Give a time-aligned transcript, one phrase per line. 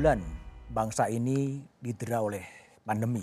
[0.00, 0.24] bulan
[0.72, 2.40] bangsa ini didera oleh
[2.88, 3.20] pandemi.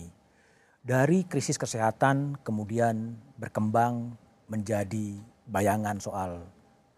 [0.86, 4.14] Dari krisis kesehatan kemudian berkembang
[4.46, 5.18] menjadi
[5.50, 6.46] bayangan soal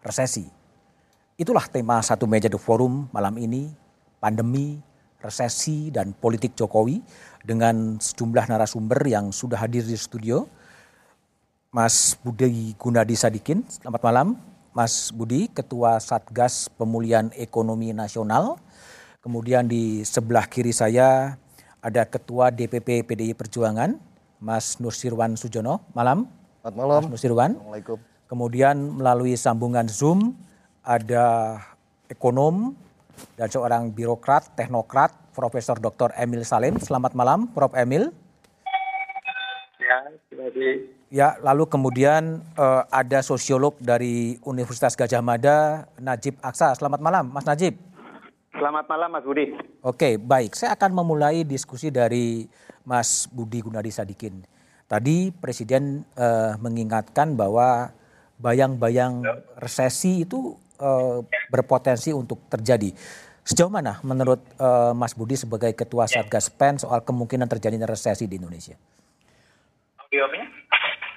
[0.04, 0.44] resesi.
[1.40, 3.72] Itulah tema satu meja The Forum malam ini,
[4.20, 4.76] pandemi,
[5.16, 7.00] resesi, dan politik Jokowi
[7.40, 10.44] dengan sejumlah narasumber yang sudah hadir di studio.
[11.72, 14.36] Mas Budi Gunadi Sadikin, selamat malam.
[14.76, 18.60] Mas Budi, Ketua Satgas Pemulihan Ekonomi Nasional.
[19.20, 21.36] Kemudian di sebelah kiri saya
[21.84, 24.00] ada Ketua DPP PDI Perjuangan,
[24.40, 25.84] Mas Nursirwan Sujono.
[25.92, 26.24] Malam.
[26.64, 27.00] Selamat malam.
[27.04, 27.52] Mas Nursirwan.
[27.52, 27.98] Assalamualaikum.
[28.32, 30.32] Kemudian melalui sambungan Zoom
[30.80, 31.60] ada
[32.08, 32.72] ekonom
[33.36, 36.16] dan seorang birokrat, teknokrat, Profesor Dr.
[36.16, 36.80] Emil Salim.
[36.80, 37.76] Selamat malam, Prof.
[37.76, 38.08] Emil.
[39.76, 40.96] Ya, terima kasih.
[41.12, 46.72] Ya, lalu kemudian eh, ada sosiolog dari Universitas Gajah Mada, Najib Aksa.
[46.72, 47.76] Selamat malam, Mas Najib.
[48.50, 49.54] Selamat malam Mas Budi.
[49.86, 50.58] Oke, baik.
[50.58, 52.50] Saya akan memulai diskusi dari
[52.82, 54.42] Mas Budi Gunadi Sadikin.
[54.90, 57.94] Tadi Presiden eh, mengingatkan bahwa
[58.42, 59.22] bayang-bayang
[59.54, 62.90] resesi itu eh, berpotensi untuk terjadi.
[63.46, 68.34] Sejauh mana menurut eh, Mas Budi sebagai Ketua Satgas PEN soal kemungkinan terjadinya resesi di
[68.34, 68.74] Indonesia?
[69.94, 70.50] Audionya?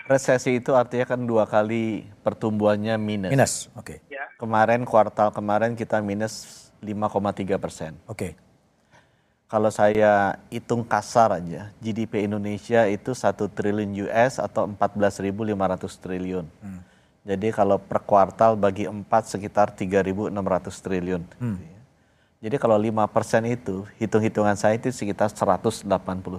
[0.05, 3.31] Resesi itu artinya kan dua kali pertumbuhannya minus.
[3.33, 4.05] Minus, oke.
[4.11, 4.29] Ya.
[4.37, 7.95] Kemarin kuartal kemarin kita minus 5,3 persen.
[8.05, 8.35] Oke.
[9.47, 15.23] Kalau saya hitung kasar aja, GDP Indonesia itu satu triliun US atau 14.500
[16.01, 16.45] triliun.
[17.23, 20.33] Jadi kalau per kuartal bagi empat sekitar 3.600
[20.83, 21.23] triliun.
[22.43, 25.85] Jadi kalau 5 persen itu, hitung-hitungan saya itu sekitar 180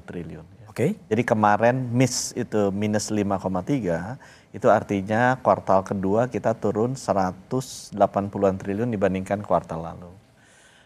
[0.04, 0.44] triliun.
[0.68, 0.98] Oke.
[1.06, 4.18] Jadi kemarin miss itu minus 5,3
[4.50, 10.10] itu artinya kuartal kedua kita turun 180-an triliun dibandingkan kuartal lalu.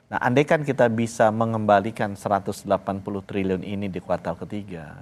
[0.08, 2.64] Nah, andai kan kita bisa mengembalikan 180
[3.28, 4.96] triliun ini di kuartal ketiga,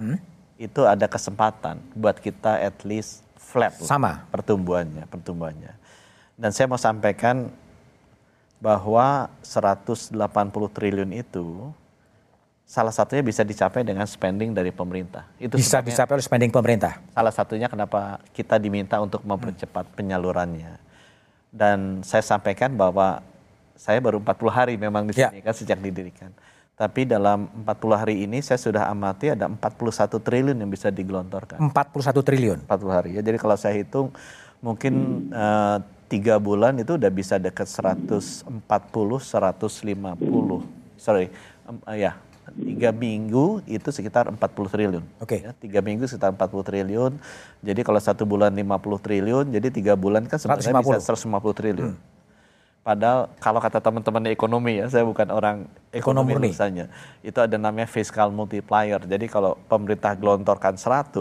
[0.59, 4.13] itu ada kesempatan buat kita at least flat lah Sama.
[4.27, 5.71] pertumbuhannya, pertumbuhannya.
[6.35, 7.47] Dan saya mau sampaikan
[8.59, 10.11] bahwa 180
[10.75, 11.71] triliun itu
[12.67, 15.23] salah satunya bisa dicapai dengan spending dari pemerintah.
[15.39, 16.99] Itu Bisa dicapai oleh spending pemerintah.
[17.15, 20.75] Salah satunya kenapa kita diminta untuk mempercepat penyalurannya.
[21.47, 23.23] Dan saya sampaikan bahwa
[23.77, 25.29] saya baru 40 hari memang di Ya.
[25.29, 26.33] sini kan sejak didirikan.
[26.73, 31.57] Tapi dalam 40 hari ini saya sudah amati ada 41 triliun yang bisa digelontorkan.
[31.57, 32.59] 41 triliun.
[32.65, 33.21] 40 hari ya.
[33.21, 34.13] Jadi kalau saya hitung
[34.59, 34.93] mungkin
[35.31, 40.61] eh, tiga bulan itu udah bisa dekat 140, 150.
[40.97, 41.29] Sorry,
[41.65, 42.13] em, eh, ya
[42.55, 44.39] tiga minggu itu sekitar 40
[44.69, 45.03] triliun.
[45.19, 45.43] Oke.
[45.43, 47.19] Ya, tiga minggu sekitar 40 triliun.
[47.59, 50.95] Jadi kalau satu bulan 50 triliun, jadi tiga bulan kan sebenarnya 150.
[50.95, 51.93] bisa 150 triliun.
[52.87, 56.87] Padahal kalau kata teman-teman di ekonomi ya, saya bukan orang Ekonom ekonomi misalnya.
[57.19, 59.03] Itu ada namanya fiscal multiplier.
[59.03, 61.11] Jadi kalau pemerintah gelontorkan 100,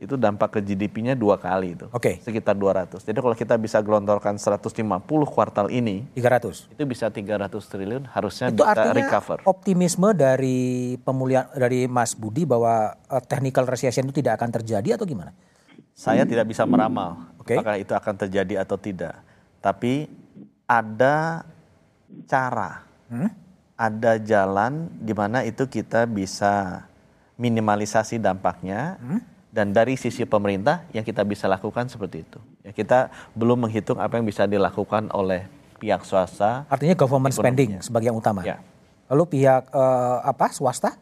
[0.00, 1.84] itu dampak ke GDP-nya dua kali itu.
[1.92, 2.16] Oke.
[2.24, 3.04] Sekitar 200.
[3.04, 4.72] Jadi kalau kita bisa gelontorkan 150
[5.28, 6.72] kuartal ini, 300.
[6.72, 9.44] itu bisa 300 triliun harusnya Itu bisa recover.
[9.44, 15.04] optimisme dari pemulihan dari Mas Budi bahwa eh, technical recession itu tidak akan terjadi atau
[15.04, 15.36] gimana?
[15.92, 19.16] Saya tidak bisa meramal apakah itu akan terjadi atau tidak.
[19.64, 20.25] Tapi
[20.66, 21.46] ada
[22.26, 23.30] cara, Hmm?
[23.78, 26.82] ada jalan di mana itu kita bisa
[27.38, 28.98] minimalisasi dampaknya.
[28.98, 29.22] Hmm?
[29.54, 32.36] Dan dari sisi pemerintah yang kita bisa lakukan seperti itu.
[32.60, 35.48] Ya, kita belum menghitung apa yang bisa dilakukan oleh
[35.80, 38.44] pihak swasta, Artinya government spending sebagai yang utama.
[38.44, 38.60] Ya.
[39.08, 40.92] Lalu pihak eh, apa swasta?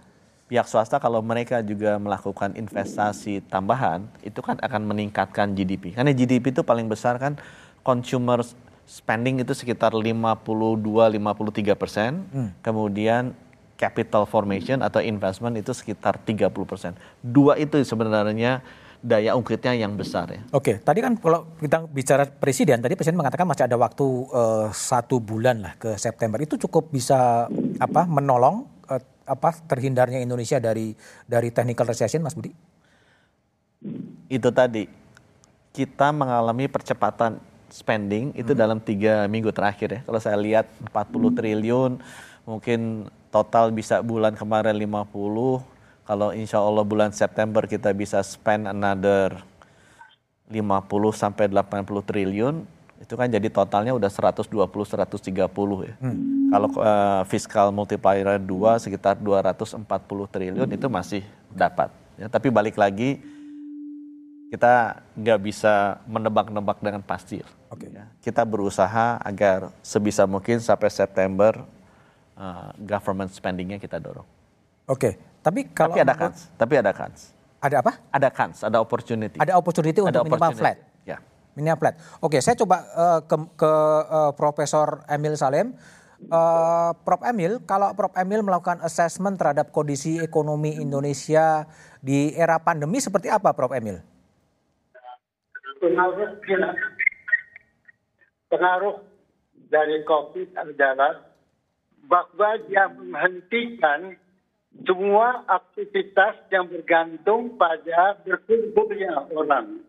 [0.45, 5.97] pihak swasta kalau mereka juga melakukan investasi tambahan itu kan akan meningkatkan GDP.
[5.97, 7.41] Karena GDP itu paling besar kan
[7.81, 8.45] consumer
[8.85, 12.25] spending itu sekitar 52-53 persen.
[12.61, 13.33] Kemudian
[13.75, 16.93] capital formation atau investment itu sekitar 30 persen.
[17.21, 18.63] Dua itu sebenarnya
[19.05, 20.41] daya ungkitnya yang besar ya.
[20.55, 25.21] Oke, tadi kan kalau kita bicara presiden, tadi presiden mengatakan masih ada waktu eh, satu
[25.21, 26.41] bulan lah ke September.
[26.41, 27.45] Itu cukup bisa
[27.77, 30.97] apa menolong eh, apa terhindarnya Indonesia dari
[31.29, 32.75] dari technical recession, Mas Budi?
[34.33, 34.89] itu tadi
[35.75, 37.43] kita mengalami percepatan
[37.75, 40.01] spending itu dalam tiga minggu terakhir ya.
[40.07, 41.99] Kalau saya lihat 40 triliun,
[42.47, 45.11] mungkin total bisa bulan kemarin 50.
[46.07, 49.43] Kalau insya Allah bulan September kita bisa spend another
[50.47, 50.55] 50
[51.19, 52.63] sampai 80 triliun,
[53.03, 55.35] itu kan jadi totalnya udah 120 130
[55.83, 55.95] ya.
[56.55, 59.83] Kalau eh, fiscal multiplier 2 sekitar 240
[60.31, 61.91] triliun itu masih dapat.
[62.15, 63.19] Ya, tapi balik lagi
[64.55, 67.43] kita nggak bisa menebak-nebak dengan pasti.
[67.75, 67.91] Oke.
[67.91, 71.67] Ya, kita berusaha agar sebisa mungkin sampai September
[72.39, 74.27] uh, government spendingnya kita dorong.
[74.87, 77.93] Oke, tapi kalau Tapi ada kans, tapi ada kans, ada apa?
[78.15, 79.41] ada kans, ada opportunity.
[79.43, 80.63] Ada opportunity Ada untuk minimal opportunity.
[80.63, 80.79] flat.
[81.03, 81.19] Ya.
[81.59, 81.95] Minimal flat.
[82.23, 83.73] Oke, saya coba eh, ke, ke
[84.07, 85.75] eh, Profesor Emil Salem.
[86.25, 91.67] Eh, Prof Emil, kalau Prof Emil melakukan assessment terhadap kondisi ekonomi Indonesia
[91.99, 93.99] di era pandemi seperti apa, Prof Emil?
[98.55, 99.03] Pengaruh
[99.67, 101.27] dari COVID adalah
[102.07, 104.15] bahwa dia menghentikan
[104.87, 109.83] semua aktivitas yang bergantung pada berkumpulnya orang,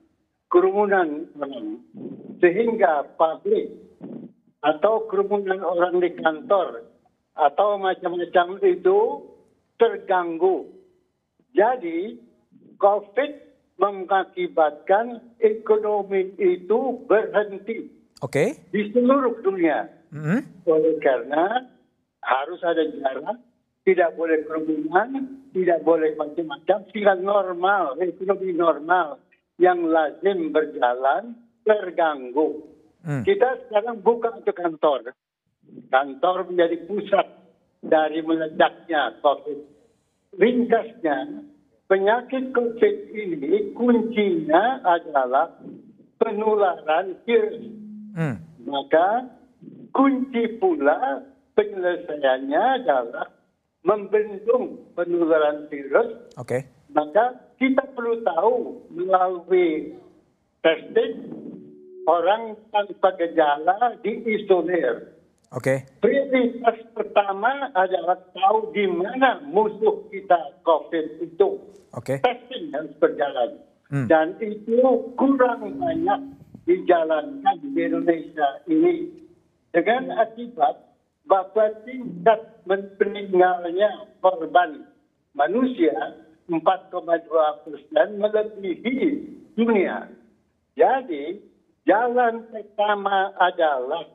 [0.49, 1.85] kerumunan orang,
[2.41, 3.69] sehingga pabrik
[4.65, 6.89] atau kerumunan orang di kantor
[7.37, 9.29] atau macam-macam itu
[9.77, 10.73] terganggu.
[11.53, 12.17] Jadi
[12.81, 13.31] COVID
[13.77, 17.91] mengakibatkan ekonomi itu berhenti
[18.23, 18.71] Oke.
[18.71, 19.91] di seluruh dunia.
[20.15, 20.63] Mhm.
[20.69, 21.67] Oleh karena
[22.23, 23.37] harus ada jarak,
[23.85, 29.19] tidak boleh kerumunan, tidak boleh macam-macam, sehingga normal, ekonomi normal
[29.61, 32.65] yang lazim berjalan terganggu.
[33.05, 33.21] Hmm.
[33.21, 35.13] Kita sekarang buka untuk kantor.
[35.93, 37.27] Kantor menjadi pusat
[37.85, 39.59] dari meledaknya COVID.
[40.35, 41.45] Ringkasnya,
[41.85, 45.61] penyakit COVID ini kuncinya adalah
[46.17, 47.84] penularan virus.
[48.15, 48.39] Hmm.
[48.63, 49.27] Maka
[49.91, 51.21] kunci pula
[51.59, 53.27] penyelesaiannya adalah
[53.83, 56.31] membendung penularan virus.
[56.39, 56.65] Oke.
[56.95, 58.55] Maka kita perlu tahu
[58.95, 59.99] melalui
[60.63, 61.27] testing
[62.07, 65.15] orang tanpa gejala diisolir.
[65.53, 65.85] Oke.
[66.01, 71.61] Prioritas pertama adalah tahu di mana musuh kita COVID itu.
[71.95, 72.19] Oke.
[72.23, 73.61] Testing harus berjalan.
[73.93, 74.09] Hmm.
[74.09, 74.81] Dan itu
[75.13, 76.19] kurang banyak
[76.65, 79.25] dijalankan di Indonesia ini.
[79.75, 80.75] Dengan akibat
[81.27, 84.87] bahwa tingkat meninggalnya korban
[85.35, 86.15] manusia
[86.47, 89.09] 4,2 persen melebihi
[89.57, 90.07] dunia.
[90.79, 91.43] Jadi
[91.83, 94.05] jalan pertama adalah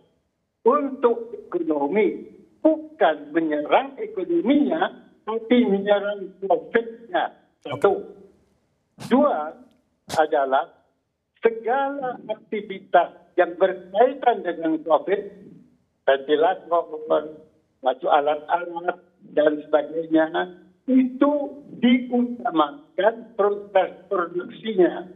[0.65, 2.25] untuk ekonomi
[2.61, 7.37] bukan menyerang ekonominya tapi menyerang profitnya.
[7.61, 8.17] Satu.
[9.09, 9.53] Dua
[10.17, 10.80] adalah
[11.41, 15.21] segala aktivitas yang berkaitan dengan COVID,
[16.05, 16.85] ventilator,
[17.81, 18.99] masuk alat-alat
[19.33, 20.25] dan sebagainya,
[20.89, 21.33] itu
[21.81, 25.09] diutamakan proses produksinya.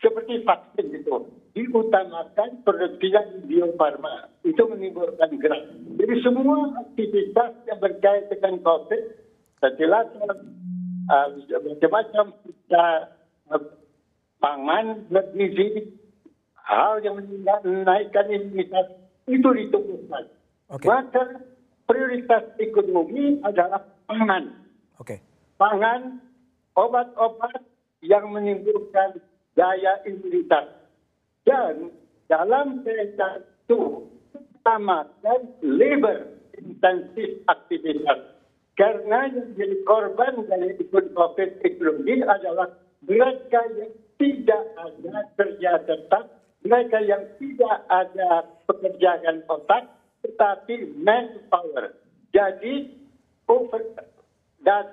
[0.00, 4.32] Seperti vaksin itu, diutamakan produksinya Bio Farma.
[4.48, 5.76] Itu menimbulkan gerak.
[6.00, 9.02] Jadi semua aktivitas yang berkaitan dengan COVID,
[9.60, 10.30] ventilator,
[11.12, 11.28] uh,
[11.68, 12.86] macam-macam, kita
[13.52, 13.79] uh,
[14.40, 15.92] pangan, bergizi,
[16.64, 17.20] hal yang
[17.62, 18.96] menaikkan imunitas,
[19.28, 20.26] itu ditumbuhkan.
[20.72, 20.86] Oke.
[20.88, 21.44] Maka
[21.86, 24.56] prioritas ekonomi adalah pangan.
[24.98, 25.20] Oke.
[25.60, 26.18] Pangan,
[26.74, 27.62] obat-obat
[28.00, 29.20] yang menimbulkan
[29.54, 30.72] daya imunitas.
[31.44, 31.92] Dan
[32.30, 38.40] dalam kaitan itu, utamakan labor intensif aktivitas.
[38.78, 42.72] Karena yang jadi korban dari ikut COVID ekonomi adalah
[43.04, 46.24] mereka yang tidak ada kerja tetap,
[46.60, 49.88] mereka yang tidak ada pekerjaan otak,
[50.20, 51.96] tetapi manpower.
[52.36, 53.00] Jadi
[53.48, 53.80] over,
[54.60, 54.92] dan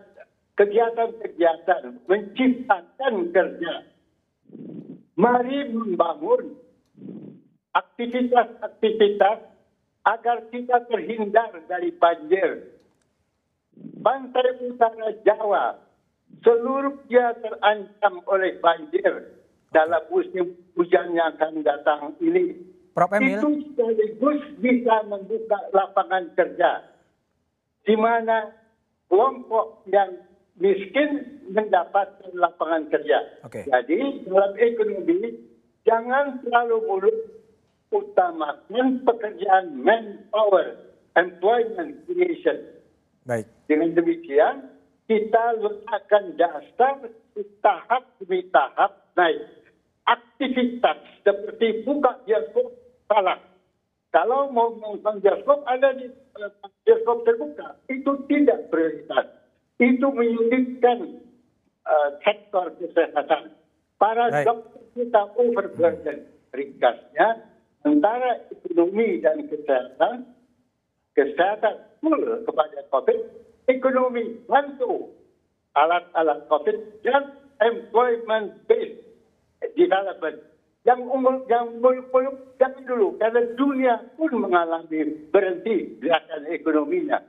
[0.56, 3.74] kegiatan-kegiatan menciptakan kerja.
[5.20, 6.56] Mari membangun
[7.76, 9.44] aktivitas-aktivitas
[10.08, 12.80] agar kita terhindar dari banjir.
[14.02, 15.87] Pantai utara Jawa
[16.42, 19.38] seluruhnya terancam oleh banjir
[19.72, 22.58] dalam musim hujan yang akan datang ini.
[22.98, 23.14] Prof.
[23.14, 23.38] Emil.
[23.38, 26.82] Itu sekaligus bisa membuka lapangan kerja
[27.86, 28.52] di mana
[29.08, 30.18] kelompok yang
[30.58, 33.18] miskin mendapatkan lapangan kerja.
[33.46, 33.70] Oke.
[33.70, 35.38] Jadi dalam ekonomi
[35.86, 37.18] jangan terlalu mulut
[37.94, 40.76] utamakan pekerjaan manpower,
[41.16, 42.58] employment creation.
[43.24, 43.48] Baik.
[43.70, 44.77] Dengan demikian
[45.08, 47.00] kita letakkan dasar
[47.64, 49.40] tahap demi tahap naik.
[50.08, 52.76] Aktivitas seperti buka bioskop
[53.08, 53.40] salah.
[54.12, 56.52] Kalau mau nonton bioskop ada di eh,
[56.88, 59.28] bioskop terbuka, itu tidak prioritas.
[59.80, 61.24] Itu menyulitkan
[61.88, 63.56] eh, sektor kesehatan.
[64.00, 64.46] Para Baik.
[64.48, 66.20] dokter kita overburden.
[66.56, 67.44] Ringkasnya
[67.84, 70.38] antara ekonomi dan kesehatan
[71.18, 73.20] kesehatan full kepada COVID,
[73.68, 75.12] ekonomi bantu
[75.78, 78.98] alat-alat COVID dan employment based
[79.78, 80.42] development.
[80.88, 87.20] Yang umur, yang muluk-muluk jangan dulu karena dunia pun mengalami berhenti gerakan ekonominya.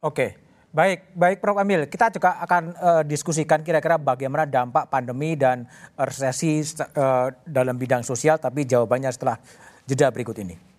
[0.00, 0.40] Oke,
[0.72, 1.60] baik, baik Prof.
[1.60, 1.84] Amil.
[1.92, 6.64] Kita juga akan uh, diskusikan kira-kira bagaimana dampak pandemi dan resesi
[6.96, 9.36] uh, dalam bidang sosial, tapi jawabannya setelah
[9.84, 10.71] jeda berikut ini.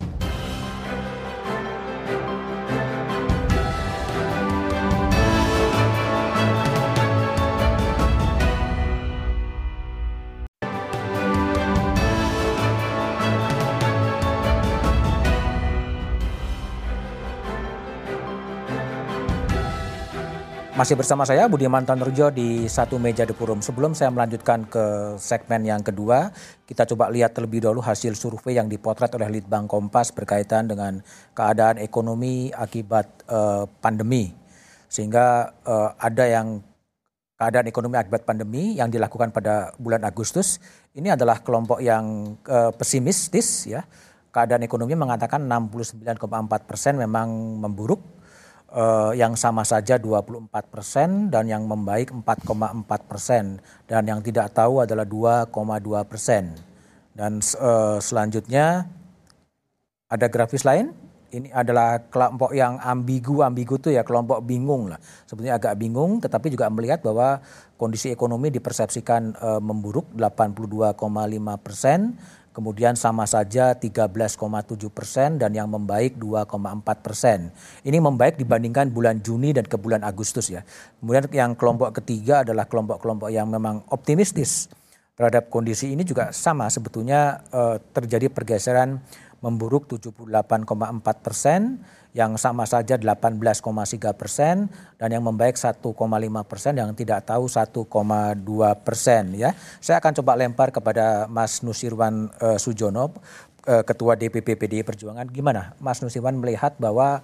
[20.73, 23.61] Masih bersama saya Budiman Tanurjo di satu meja The Forum.
[23.61, 26.33] Sebelum saya melanjutkan ke segmen yang kedua,
[26.65, 31.05] kita coba lihat terlebih dahulu hasil survei yang dipotret oleh Litbang Kompas berkaitan dengan
[31.37, 34.33] keadaan ekonomi akibat uh, pandemi.
[34.89, 36.65] Sehingga uh, ada yang
[37.37, 40.57] keadaan ekonomi akibat pandemi yang dilakukan pada bulan Agustus.
[40.97, 43.85] Ini adalah kelompok yang uh, pesimistis ya.
[44.33, 46.17] Keadaan ekonomi mengatakan 69,4
[46.65, 48.22] persen memang memburuk
[48.73, 54.83] uh, yang sama saja 24 persen dan yang membaik 4,4 persen dan yang tidak tahu
[54.83, 56.57] adalah 2,2 persen.
[57.13, 58.89] Dan uh, selanjutnya
[60.09, 60.91] ada grafis lain.
[61.33, 65.01] Ini adalah kelompok yang ambigu, ambigu itu ya kelompok bingung lah.
[65.25, 67.41] Sebetulnya agak bingung, tetapi juga melihat bahwa
[67.73, 70.93] kondisi ekonomi dipersepsikan uh, memburuk 82,5
[71.57, 72.13] persen
[72.53, 74.37] kemudian sama saja 13,7
[74.93, 77.49] persen dan yang membaik 2,4 persen.
[77.81, 80.61] Ini membaik dibandingkan bulan Juni dan ke bulan Agustus ya.
[81.01, 84.69] Kemudian yang kelompok ketiga adalah kelompok-kelompok yang memang optimistis
[85.17, 89.01] terhadap kondisi ini juga sama sebetulnya eh, terjadi pergeseran
[89.43, 90.23] memburuk 78,4
[91.19, 91.83] persen
[92.15, 93.59] yang sama saja 18,3
[94.15, 95.83] persen dan yang membaik 1,5
[96.47, 97.83] persen yang tidak tahu 1,2
[98.87, 99.51] persen ya.
[99.83, 103.11] Saya akan coba lempar kepada Mas Nusirwan uh, Sujono,
[103.67, 105.27] uh, Ketua DPP PDI Perjuangan.
[105.27, 107.19] Gimana Mas Nusirwan melihat bahwa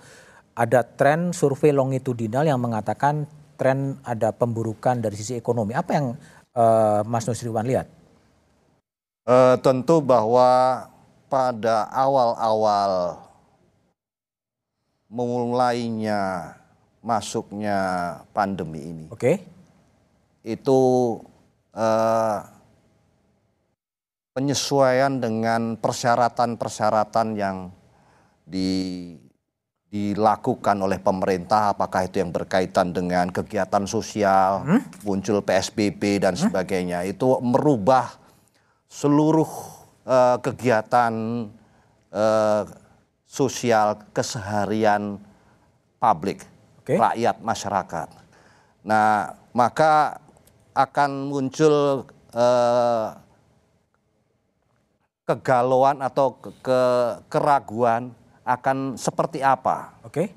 [0.59, 3.23] ada tren survei longitudinal yang mengatakan
[3.55, 5.71] tren ada pemburukan dari sisi ekonomi.
[5.71, 6.19] Apa yang
[6.57, 7.87] uh, Mas Nusirwan lihat?
[9.23, 10.83] Uh, tentu bahwa
[11.29, 13.21] pada awal-awal
[15.09, 16.53] mulainya
[17.05, 17.79] masuknya
[18.33, 19.05] pandemi ini.
[19.09, 19.17] Oke.
[19.17, 19.35] Okay.
[20.43, 20.79] Itu
[21.73, 22.39] uh,
[24.33, 27.57] penyesuaian dengan persyaratan-persyaratan yang
[28.45, 29.13] di,
[29.89, 35.05] dilakukan oleh pemerintah, apakah itu yang berkaitan dengan kegiatan sosial, hmm?
[35.05, 36.49] muncul PSBB dan hmm?
[36.49, 38.15] sebagainya, itu merubah
[38.89, 39.78] seluruh
[40.09, 41.13] uh, kegiatan
[42.09, 42.63] uh,
[43.29, 45.21] sosial keseharian
[46.01, 46.41] publik,
[46.81, 46.97] okay.
[46.97, 48.09] rakyat masyarakat.
[48.81, 50.17] Nah, maka
[50.73, 53.07] akan muncul eh,
[55.27, 56.81] kegalauan atau ke, ke
[57.29, 58.15] keraguan
[58.47, 59.93] akan seperti apa.
[60.01, 60.09] Oke.
[60.09, 60.27] Okay.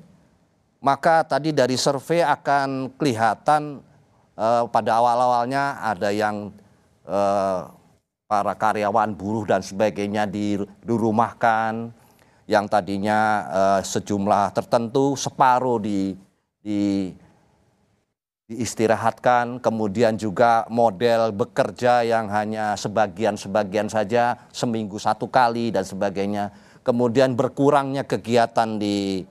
[0.83, 3.81] Maka tadi dari survei akan kelihatan
[4.35, 6.51] eh, pada awal-awalnya ada yang
[7.07, 7.61] eh,
[8.33, 10.25] para karyawan buruh dan sebagainya
[10.81, 11.93] dirumahkan
[12.49, 16.17] yang tadinya uh, sejumlah tertentu separuh di,
[16.65, 17.13] di
[18.49, 26.49] diistirahatkan, kemudian juga model bekerja yang hanya sebagian-sebagian saja, seminggu satu kali dan sebagainya.
[26.83, 29.23] Kemudian berkurangnya kegiatan di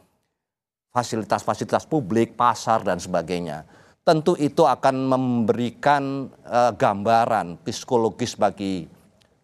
[0.94, 3.68] fasilitas-fasilitas publik, pasar dan sebagainya.
[4.02, 8.90] Tentu itu akan memberikan uh, gambaran psikologis bagi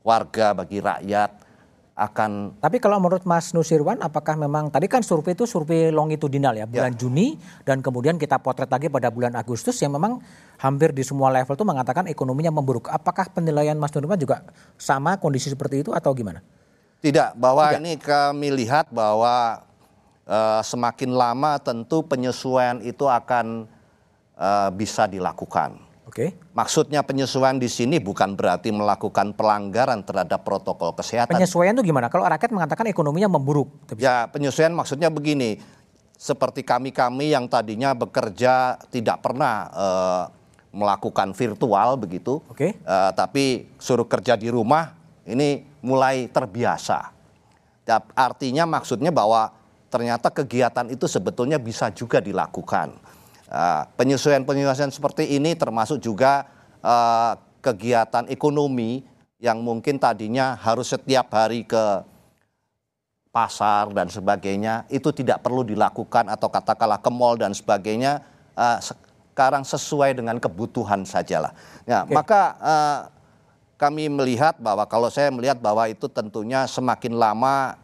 [0.03, 1.31] warga, bagi rakyat
[1.99, 2.59] akan.
[2.59, 6.95] Tapi kalau menurut Mas Nusirwan, apakah memang tadi kan survei itu survei longitudinal ya, bulan
[6.95, 6.99] ya.
[7.07, 10.19] Juni dan kemudian kita potret lagi pada bulan Agustus yang memang
[10.59, 12.91] hampir di semua level itu mengatakan ekonominya memburuk.
[12.91, 14.43] Apakah penilaian Mas Nusirwan juga
[14.75, 16.43] sama kondisi seperti itu atau gimana?
[16.99, 17.79] Tidak, bahwa Tidak.
[17.79, 19.63] ini kami lihat bahwa
[20.27, 23.71] uh, semakin lama tentu penyesuaian itu akan
[24.39, 26.33] uh, bisa dilakukan Oke.
[26.33, 26.57] Okay.
[26.57, 31.37] Maksudnya penyesuaian di sini bukan berarti melakukan pelanggaran terhadap protokol kesehatan.
[31.37, 32.09] Penyesuaian itu gimana?
[32.09, 33.69] Kalau rakyat mengatakan ekonominya memburuk.
[34.01, 35.61] Ya, penyesuaian maksudnya begini.
[36.17, 40.25] Seperti kami-kami yang tadinya bekerja tidak pernah uh,
[40.73, 42.41] melakukan virtual begitu.
[42.49, 42.73] Oke.
[42.73, 42.89] Okay.
[42.89, 44.97] Uh, tapi suruh kerja di rumah
[45.29, 47.13] ini mulai terbiasa.
[48.17, 49.53] Artinya maksudnya bahwa
[49.93, 52.97] ternyata kegiatan itu sebetulnya bisa juga dilakukan
[53.97, 56.45] penyesuaian-penyesuaian seperti ini termasuk juga
[56.85, 57.33] uh,
[57.65, 59.03] kegiatan ekonomi
[59.41, 62.05] yang mungkin tadinya harus setiap hari ke
[63.29, 68.25] pasar dan sebagainya itu tidak perlu dilakukan atau katakanlah ke mall dan sebagainya
[68.59, 71.55] uh, sekarang sesuai dengan kebutuhan sajalah.
[71.87, 72.15] Ya, okay.
[72.19, 72.99] maka uh,
[73.79, 77.79] kami melihat bahwa kalau saya melihat bahwa itu tentunya semakin lama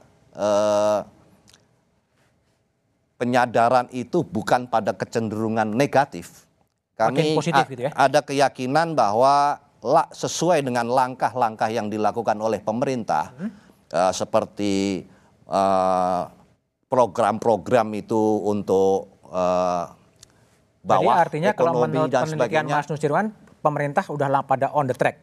[3.15, 6.47] penyadaran itu bukan pada kecenderungan negatif.
[6.95, 7.91] Kami Makin positif gitu ya?
[7.93, 13.51] ada keyakinan bahwa la- sesuai dengan langkah-langkah yang dilakukan oleh pemerintah Hmm.
[13.89, 15.03] eh, seperti
[15.45, 16.23] eh,
[16.87, 23.27] program-program itu untuk Jadi bawah artinya kalau menurut dan penelitian sebagainya Mas Nusirwan,
[23.59, 25.17] pemerintah udah lah pada on the track.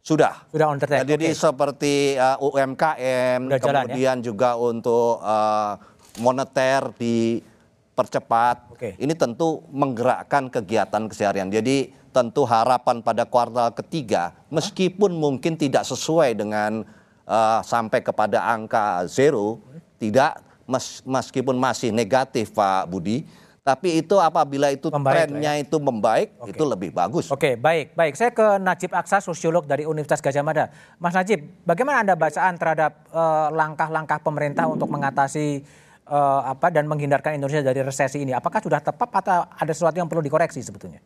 [0.00, 1.04] sudah Sudah on the track.
[1.04, 1.36] Jadi Oke.
[1.36, 3.82] seperti uh, UMKM, Udah jalan, ya?
[3.84, 5.76] kemudian juga untuk uh,
[6.18, 8.74] moneter dipercepat.
[8.74, 8.94] Oke.
[8.98, 11.50] Ini tentu menggerakkan kegiatan keseharian.
[11.50, 16.82] Jadi tentu harapan pada kuartal ketiga, meskipun mungkin tidak sesuai dengan
[17.28, 19.62] uh, sampai kepada angka zero,
[20.00, 23.22] tidak mes- meskipun masih negatif Pak Budi,
[23.68, 25.26] tapi itu apabila itu Membaik lah ya.
[25.28, 26.56] trennya itu membaik, Oke.
[26.56, 27.28] itu lebih bagus.
[27.28, 28.16] Oke, baik, baik.
[28.16, 30.72] Saya ke Najib Aksa, sosiolog dari Universitas Gajah Mada.
[30.96, 35.60] Mas Najib, bagaimana Anda bacaan terhadap eh, langkah-langkah pemerintah untuk mengatasi
[36.08, 38.32] eh, apa dan menghindarkan Indonesia dari resesi ini?
[38.32, 41.04] Apakah sudah tepat atau ada sesuatu yang perlu dikoreksi sebetulnya?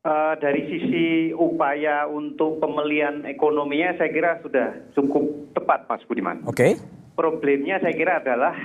[0.00, 6.40] Eh, dari sisi upaya untuk pemulihan ekonominya saya kira sudah cukup tepat Mas Budiman.
[6.48, 6.80] Oke.
[7.12, 8.56] Problemnya saya kira adalah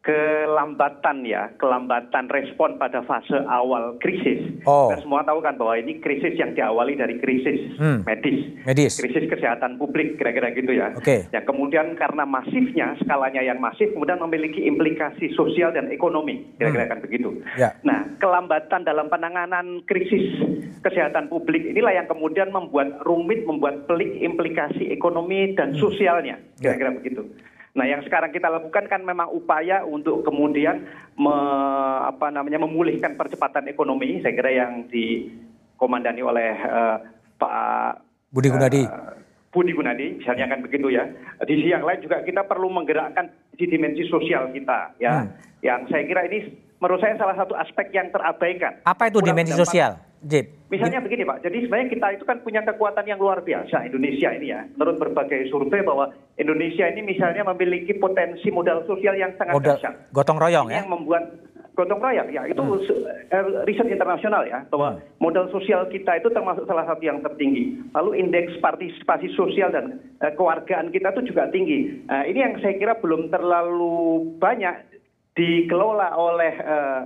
[0.00, 4.40] kelambatan ya, kelambatan respon pada fase awal krisis.
[4.64, 4.88] Oh.
[4.88, 8.00] Kita semua tahu kan bahwa ini krisis yang diawali dari krisis Hmm.
[8.08, 8.48] medis.
[8.64, 8.96] Medis.
[8.96, 10.96] Krisis kesehatan publik kira-kira gitu ya.
[10.96, 11.28] Oke.
[11.28, 17.04] Yang kemudian karena masifnya, skalanya yang masif kemudian memiliki implikasi sosial dan ekonomi, kira-kira kan
[17.04, 17.36] begitu.
[17.60, 17.76] Ya.
[17.84, 20.32] Nah, kelambatan dalam penanganan krisis
[20.80, 26.72] kesehatan publik inilah yang kemudian membuat rumit, membuat pelik implikasi ekonomi dan sosialnya, Ya.
[26.72, 27.22] kira-kira begitu.
[27.70, 33.70] Nah, yang sekarang kita lakukan kan memang upaya untuk kemudian me- apa namanya memulihkan percepatan
[33.70, 34.18] ekonomi.
[34.18, 36.96] Saya kira yang dikomandani oleh eh,
[37.38, 38.02] Pak
[38.34, 38.82] Budi Gunadi.
[38.82, 39.14] Eh,
[39.50, 41.06] Budi Gunadi, misalnya kan begitu ya.
[41.42, 45.26] Di sisi yang lain juga kita perlu menggerakkan di dimensi sosial kita, ya.
[45.26, 45.30] Hmm.
[45.62, 46.38] Yang saya kira ini
[46.80, 48.80] menurut saya salah satu aspek yang terabaikan.
[48.82, 50.00] Apa itu dimensi sosial?
[50.20, 50.52] Jib.
[50.68, 54.52] Misalnya begini Pak, jadi sebenarnya kita itu kan punya kekuatan yang luar biasa Indonesia ini
[54.52, 54.68] ya.
[54.76, 60.12] Menurut berbagai survei bahwa Indonesia ini misalnya memiliki potensi modal sosial yang sangat Modal dahsyat.
[60.12, 60.80] gotong royong Ini ya.
[60.84, 61.24] yang membuat
[61.72, 62.84] gotong royong ya itu Hmm.
[63.32, 67.80] eh, riset internasional ya bahwa modal sosial kita itu termasuk salah satu yang tertinggi.
[67.96, 72.04] Lalu indeks partisipasi sosial dan eh, kewargaan kita itu juga tinggi.
[72.04, 73.96] Nah, ini yang saya kira belum terlalu
[74.36, 74.89] banyak
[75.34, 77.02] dikelola oleh eh,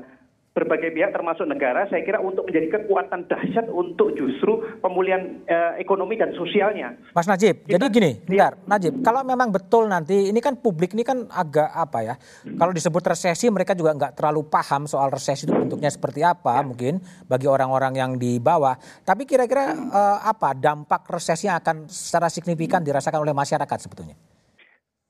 [0.54, 6.14] berbagai pihak termasuk negara saya kira untuk menjadi kekuatan dahsyat untuk justru pemulihan eh, ekonomi
[6.14, 6.94] dan sosialnya.
[7.10, 11.02] Mas Najib, Kita- jadi gini, bentar, Najib, kalau memang betul nanti ini kan publik ini
[11.02, 12.14] kan agak apa ya?
[12.54, 17.02] Kalau disebut resesi mereka juga nggak terlalu paham soal resesi itu bentuknya seperti apa mungkin
[17.26, 18.78] bagi orang-orang yang di bawah.
[19.02, 24.14] Tapi kira-kira eh, apa dampak resesi yang akan secara signifikan dirasakan oleh masyarakat sebetulnya?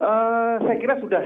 [0.00, 1.20] Eh, saya kira sudah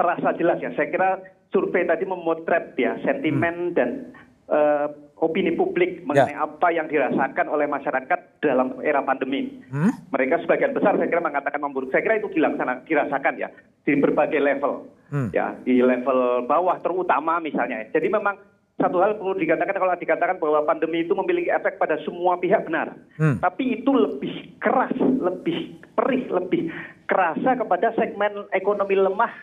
[0.00, 0.72] terasa jelas ya.
[0.72, 1.10] Saya kira
[1.52, 4.08] survei tadi memotret ya sentimen dan
[4.48, 4.88] eh,
[5.20, 9.60] opini publik mengenai apa yang dirasakan oleh masyarakat dalam era pandemi.
[9.68, 9.92] Hmm?
[10.08, 11.92] Mereka sebagian besar saya kira mengatakan memburuk.
[11.92, 13.52] Saya kira itu dilaksana, dirasakan ya
[13.84, 14.88] di berbagai level.
[15.10, 15.28] Hmm.
[15.34, 17.82] Ya, di level bawah terutama misalnya.
[17.90, 18.38] Jadi memang
[18.80, 22.96] satu hal perlu dikatakan kalau dikatakan bahwa pandemi itu memiliki efek pada semua pihak benar.
[23.20, 23.36] Hmm.
[23.42, 26.72] Tapi itu lebih keras, lebih perih, lebih
[27.04, 29.34] kerasa kepada segmen ekonomi lemah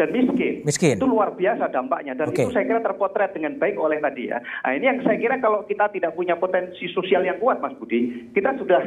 [0.00, 0.64] dan miskin.
[0.64, 0.96] Miskin.
[0.96, 2.40] Itu luar biasa dampaknya dan Oke.
[2.40, 4.40] itu saya kira terpotret dengan baik oleh tadi ya.
[4.40, 8.32] Nah, ini yang saya kira kalau kita tidak punya potensi sosial yang kuat Mas Budi,
[8.32, 8.80] kita sudah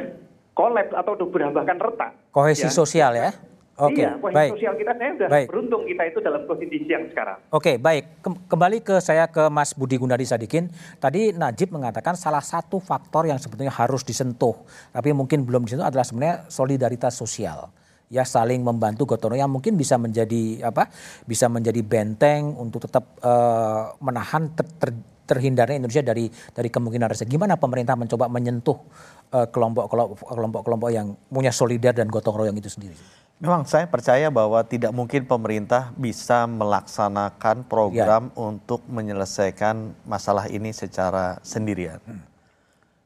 [0.52, 2.10] kolaps atau sudah bahkan retak.
[2.30, 2.74] Kohesi Ya.
[2.74, 3.30] sosial ya?
[3.74, 4.50] Oke, iya, posisi baik.
[4.54, 5.46] sosial kita saya sudah Baik.
[5.50, 7.42] beruntung kita itu dalam posisi yang sekarang.
[7.50, 8.22] Oke, baik.
[8.22, 10.70] Kem- Kembali ke saya ke Mas Budi Gunadi Sadikin.
[10.96, 14.54] Tadi Najib mengatakan salah satu faktor yang sebetulnya harus disentuh,
[14.94, 17.66] tapi mungkin belum disentuh adalah sebenarnya solidaritas sosial.
[18.14, 20.86] Ya saling membantu gotong royong yang mungkin bisa menjadi apa?
[21.26, 27.26] Bisa menjadi benteng untuk tetap eh, menahan ter- ter- terhindarnya Indonesia dari dari kemungkinan resesi.
[27.26, 28.78] Gimana pemerintah mencoba menyentuh
[29.34, 32.94] eh, kelompok-kelompok kelompok-kelompok yang punya solidar dan gotong royong itu sendiri?
[33.42, 41.42] Memang saya percaya bahwa tidak mungkin pemerintah bisa melaksanakan program untuk menyelesaikan masalah ini secara
[41.42, 41.98] sendirian.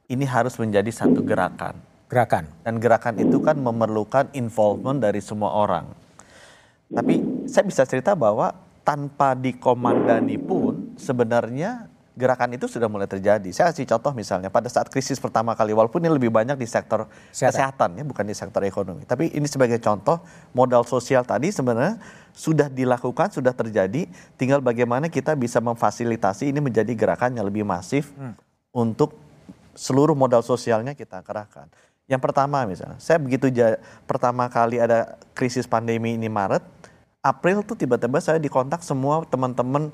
[0.04, 1.80] Ini harus menjadi satu gerakan.
[2.08, 2.48] Gerakan.
[2.64, 5.92] Dan gerakan itu kan memerlukan involvement dari semua orang.
[6.88, 13.46] Tapi saya bisa cerita bahwa tanpa dikomandani pun sebenarnya gerakan itu sudah mulai terjadi.
[13.54, 17.06] Saya kasih contoh misalnya pada saat krisis pertama kali walaupun ini lebih banyak di sektor
[17.30, 17.52] Kesehatan.
[17.54, 19.06] kesehatan, ya bukan di sektor ekonomi.
[19.06, 20.18] Tapi ini sebagai contoh
[20.50, 22.00] modal sosial tadi sebenarnya
[22.34, 24.10] sudah dilakukan, sudah terjadi.
[24.34, 28.10] Tinggal bagaimana kita bisa memfasilitasi ini menjadi gerakan yang lebih masif
[28.74, 29.14] untuk
[29.78, 31.70] seluruh modal sosialnya kita kerahkan.
[32.08, 33.76] Yang pertama misalnya, saya begitu ja-
[34.08, 36.64] pertama kali ada krisis pandemi ini Maret,
[37.20, 39.92] April tuh tiba-tiba saya dikontak semua teman-teman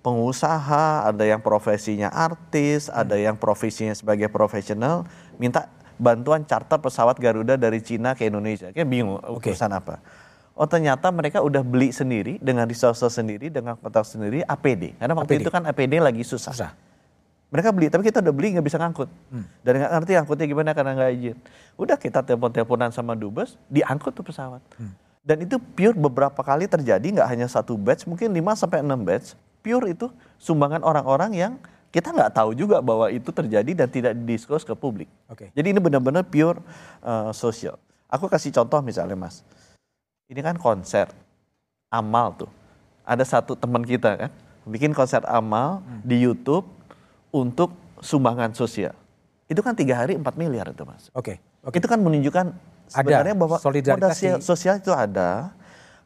[0.00, 5.04] pengusaha, ada yang profesinya artis, ada yang profesinya sebagai profesional,
[5.42, 5.66] minta
[5.98, 8.70] bantuan charter pesawat Garuda dari Cina ke Indonesia.
[8.72, 9.52] Kayak bingung Oke.
[9.52, 10.00] urusan apa.
[10.54, 14.96] Oh ternyata mereka udah beli sendiri dengan resource sendiri dengan kontak sendiri APD.
[14.96, 15.42] Karena waktu APD.
[15.44, 16.52] itu kan APD lagi susah.
[16.52, 16.72] Susah.
[17.50, 19.10] Mereka beli, tapi kita udah beli nggak bisa ngangkut.
[19.66, 21.36] Dan nggak ngerti angkutnya gimana karena nggak izin.
[21.74, 24.62] Udah kita telepon-teleponan sama dubes, diangkut tuh pesawat.
[25.20, 29.26] Dan itu pure beberapa kali terjadi, nggak hanya satu batch, mungkin 5 sampai 6 batch.
[29.60, 30.08] Pure itu
[30.40, 31.52] sumbangan orang-orang yang
[31.90, 35.10] kita nggak tahu juga bahwa itu terjadi dan tidak didiskus ke publik.
[35.26, 35.50] Oke.
[35.52, 36.62] Jadi ini benar-benar pure
[37.02, 37.76] uh, sosial.
[38.06, 39.42] Aku kasih contoh misalnya mas,
[40.30, 41.10] ini kan konser
[41.90, 42.50] amal tuh.
[43.02, 44.30] Ada satu teman kita kan,
[44.70, 46.79] bikin konser amal di YouTube
[47.30, 48.94] untuk sumbangan sosial.
[49.50, 51.10] Itu kan tiga hari 4 miliar itu mas.
[51.14, 51.42] Oke.
[51.74, 52.54] Itu kan menunjukkan
[52.86, 55.50] sebenarnya bahwa solidaritas modal sosial, sosial itu ada.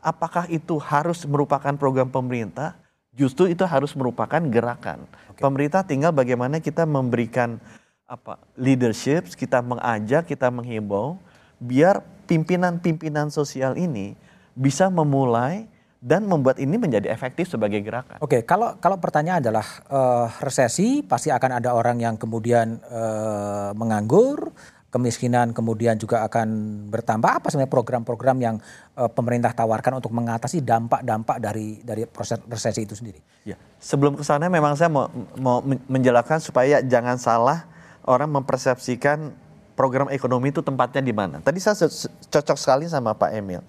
[0.04, 2.76] Apakah itu harus merupakan program pemerintah?
[3.14, 5.06] Justru itu harus merupakan gerakan.
[5.38, 7.62] Pemerintah tinggal bagaimana kita memberikan
[8.04, 11.16] apa leadership, kita mengajak, kita menghimbau,
[11.56, 14.12] biar pimpinan-pimpinan sosial ini
[14.52, 15.68] bisa memulai
[16.04, 18.20] dan membuat ini menjadi efektif sebagai gerakan.
[18.20, 24.52] Oke, kalau kalau pertanyaan adalah eh, resesi pasti akan ada orang yang kemudian eh, menganggur,
[24.92, 26.48] kemiskinan kemudian juga akan
[26.92, 27.40] bertambah.
[27.40, 28.56] Apa sebenarnya program-program yang
[29.00, 33.24] eh, pemerintah tawarkan untuk mengatasi dampak-dampak dari dari proses resesi itu sendiri?
[33.48, 35.08] Ya, sebelum ke sana memang saya mau,
[35.40, 37.64] mau men- menjelaskan supaya jangan salah
[38.04, 39.32] orang mempersepsikan
[39.72, 41.40] program ekonomi itu tempatnya di mana.
[41.40, 41.88] Tadi saya
[42.28, 43.64] cocok sekali sama Pak Emil.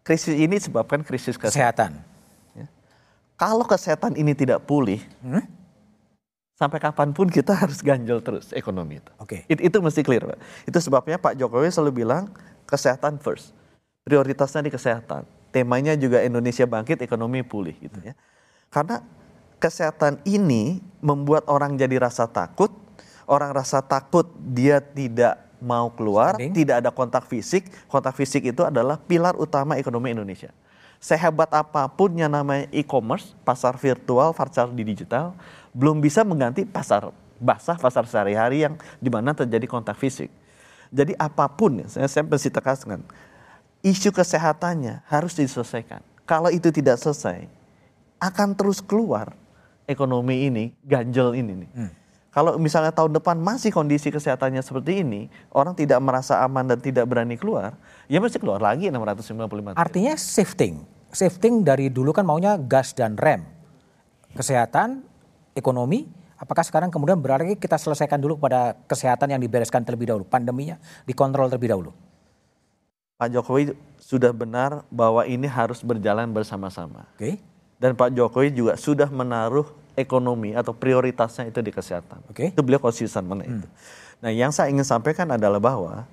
[0.00, 2.00] Krisis ini disebabkan krisis kesehatan.
[2.00, 2.10] Kesehatan.
[3.40, 5.00] Kalau kesehatan ini tidak pulih,
[6.60, 9.12] sampai kapan pun kita harus ganjel terus ekonomi itu.
[9.16, 9.48] Oke.
[9.48, 10.38] It- itu mesti clear, Pak.
[10.68, 12.28] Itu sebabnya Pak Jokowi selalu bilang
[12.68, 13.56] kesehatan first.
[14.04, 15.24] Prioritasnya di kesehatan.
[15.56, 18.12] Temanya juga Indonesia bangkit, ekonomi pulih gitu ya.
[18.68, 19.00] Karena
[19.56, 22.68] kesehatan ini membuat orang jadi rasa takut,
[23.24, 26.56] orang rasa takut dia tidak mau keluar, Spending.
[26.56, 27.68] tidak ada kontak fisik.
[27.86, 30.50] Kontak fisik itu adalah pilar utama ekonomi Indonesia.
[31.00, 35.32] Sehebat apa pun yang namanya e-commerce, pasar virtual, pasar di digital,
[35.72, 37.08] belum bisa mengganti pasar
[37.40, 40.28] basah, pasar sehari-hari yang di mana terjadi kontak fisik.
[40.92, 43.00] Jadi apa pun, ya, saya, saya mesti tekankan,
[43.80, 46.04] isu kesehatannya harus diselesaikan.
[46.28, 47.48] Kalau itu tidak selesai,
[48.20, 49.32] akan terus keluar
[49.88, 51.70] ekonomi ini, ganjel ini nih.
[52.30, 57.10] Kalau misalnya tahun depan masih kondisi kesehatannya seperti ini, orang tidak merasa aman dan tidak
[57.10, 57.74] berani keluar,
[58.06, 59.74] ya mesti keluar lagi 655 triliun.
[59.74, 60.86] Artinya shifting.
[61.10, 63.42] Shifting dari dulu kan maunya gas dan rem.
[64.30, 65.02] Kesehatan,
[65.58, 66.06] ekonomi,
[66.38, 70.78] apakah sekarang kemudian berarti kita selesaikan dulu pada kesehatan yang dibereskan terlebih dahulu, pandeminya
[71.10, 71.90] dikontrol terlebih dahulu.
[73.18, 77.10] Pak Jokowi sudah benar bahwa ini harus berjalan bersama-sama.
[77.18, 77.42] Oke.
[77.82, 82.24] Dan Pak Jokowi juga sudah menaruh ekonomi atau prioritasnya itu di kesehatan.
[82.32, 82.50] Oke.
[82.50, 83.68] Itu beliau konsisten mana itu.
[84.20, 86.04] Nah, yang saya ingin sampaikan adalah bahwa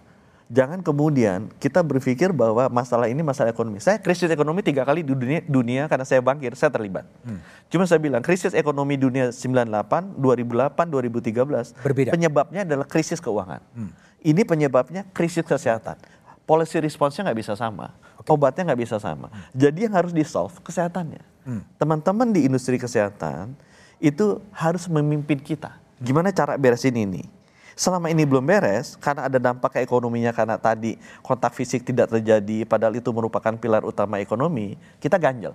[0.48, 3.84] jangan kemudian kita berpikir bahwa masalah ini masalah ekonomi.
[3.84, 7.04] Saya krisis ekonomi tiga kali di dunia, dunia karena saya bangkit, saya terlibat.
[7.68, 12.10] Cuma saya bilang krisis ekonomi dunia 98, 2008, 2013 Berbeda.
[12.16, 13.60] penyebabnya adalah krisis keuangan.
[14.24, 16.00] Ini penyebabnya krisis kesehatan.
[16.48, 17.92] Policy response-nya nggak bisa sama,
[18.24, 19.28] obatnya nggak bisa sama.
[19.52, 21.20] Jadi yang harus di solve kesehatannya.
[21.76, 23.52] Teman-teman di industri kesehatan
[23.98, 25.78] itu harus memimpin kita.
[25.98, 27.26] Gimana cara beresin ini?
[27.78, 32.66] Selama ini belum beres, karena ada dampak ke ekonominya karena tadi kontak fisik tidak terjadi,
[32.66, 35.54] padahal itu merupakan pilar utama ekonomi, kita ganjel.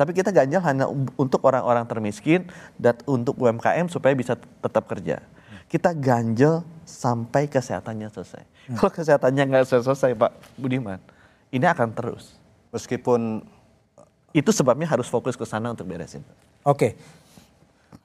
[0.00, 0.88] Tapi kita ganjel hanya
[1.20, 2.48] untuk orang-orang termiskin
[2.80, 5.20] dan untuk UMKM supaya bisa tetap kerja.
[5.68, 8.42] Kita ganjel sampai kesehatannya selesai.
[8.80, 10.96] Kalau kesehatannya nggak selesai, Pak Budiman,
[11.52, 12.32] ini akan terus.
[12.72, 13.44] Meskipun
[14.30, 16.22] Itu sebabnya harus fokus ke sana untuk beresin.
[16.62, 16.94] Oke.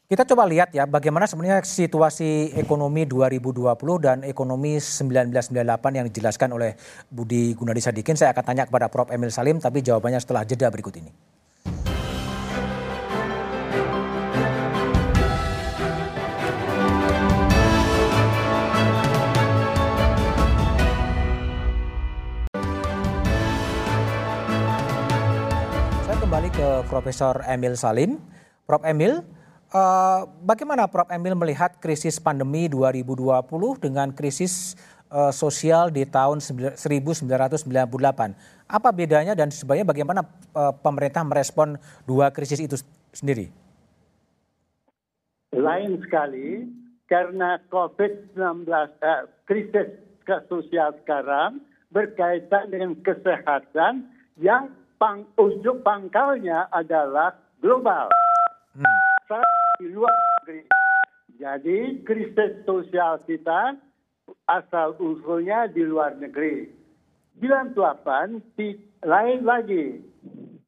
[0.06, 3.66] Kita coba lihat ya bagaimana sebenarnya situasi ekonomi 2020
[3.98, 6.78] dan ekonomi 1998 yang dijelaskan oleh
[7.10, 8.14] Budi Gunadi Sadikin.
[8.14, 9.10] Saya akan tanya kepada Prof.
[9.10, 11.10] Emil Salim tapi jawabannya setelah jeda berikut ini.
[26.06, 28.22] Saya kembali ke Profesor Emil Salim.
[28.70, 28.86] Prof.
[28.86, 29.26] Emil,
[29.76, 31.12] eh, bagaimana Prof.
[31.12, 33.44] Emil melihat krisis pandemi 2020
[33.84, 34.80] dengan krisis
[35.12, 36.80] eh, sosial di tahun 1998?
[38.66, 40.24] Apa bedanya dan sebenarnya bagaimana
[40.56, 41.76] eh, pemerintah merespon
[42.08, 42.80] dua krisis itu
[43.12, 43.66] sendiri?
[45.56, 46.68] lain sekali
[47.08, 48.68] karena COVID-19
[49.02, 49.88] eh, krisis
[50.52, 54.68] sosial sekarang berkaitan dengan kesehatan yang
[55.00, 58.12] pang, ujung pangkalnya adalah global.
[58.76, 59.15] Hmm.
[59.82, 60.62] Di luar negeri.
[61.36, 63.74] Jadi krisis sosial kita
[64.46, 66.70] asal usulnya di luar negeri.
[67.42, 69.86] 98 di, lain lagi.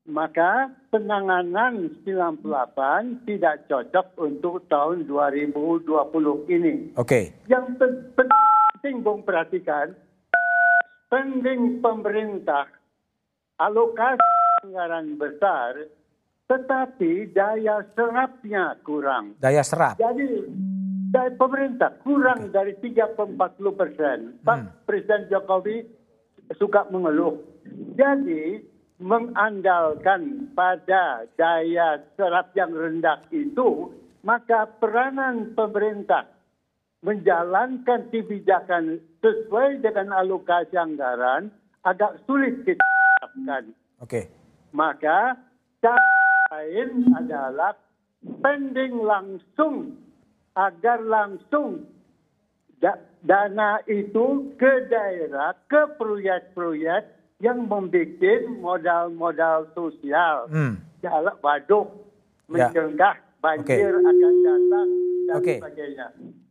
[0.08, 5.86] Maka penanganan 98 tidak cocok untuk tahun 2020
[6.50, 6.96] ini.
[6.96, 7.04] Oke.
[7.04, 7.24] Okay.
[7.52, 7.66] Yang
[8.16, 9.94] penting Bung perhatikan,
[11.06, 12.72] spending pemerintah
[13.60, 14.32] alokasi
[14.64, 15.92] anggaran besar
[16.48, 19.36] tetapi daya serapnya kurang.
[19.44, 20.00] Daya serap.
[20.00, 20.48] Jadi
[21.12, 23.36] daya pemerintah kurang dari 30-40
[23.76, 24.18] persen.
[24.42, 24.70] Pak hmm.
[24.88, 25.84] Presiden Jokowi
[26.56, 27.44] suka mengeluh.
[28.00, 28.64] Jadi
[28.98, 33.92] mengandalkan pada daya serap yang rendah itu,
[34.24, 36.32] maka peranan pemerintah
[37.06, 41.54] menjalankan kebijakan sesuai dengan alokasi anggaran
[41.86, 42.82] agak sulit kita.
[43.38, 43.62] Oke.
[44.02, 44.24] Okay.
[44.74, 45.38] Maka
[45.78, 47.76] cara lain adalah
[48.24, 49.96] spending langsung
[50.58, 51.86] agar langsung
[53.26, 57.04] dana itu ke daerah, ke proyek-proyek
[57.44, 60.50] yang membuat modal-modal sosial.
[60.50, 60.82] Hmm.
[61.04, 61.88] Jalan waduk,
[62.50, 62.72] ya.
[62.72, 64.02] mencegah banjir okay.
[64.02, 64.90] akan datang
[65.28, 65.58] dan okay.
[65.62, 66.08] sebagainya.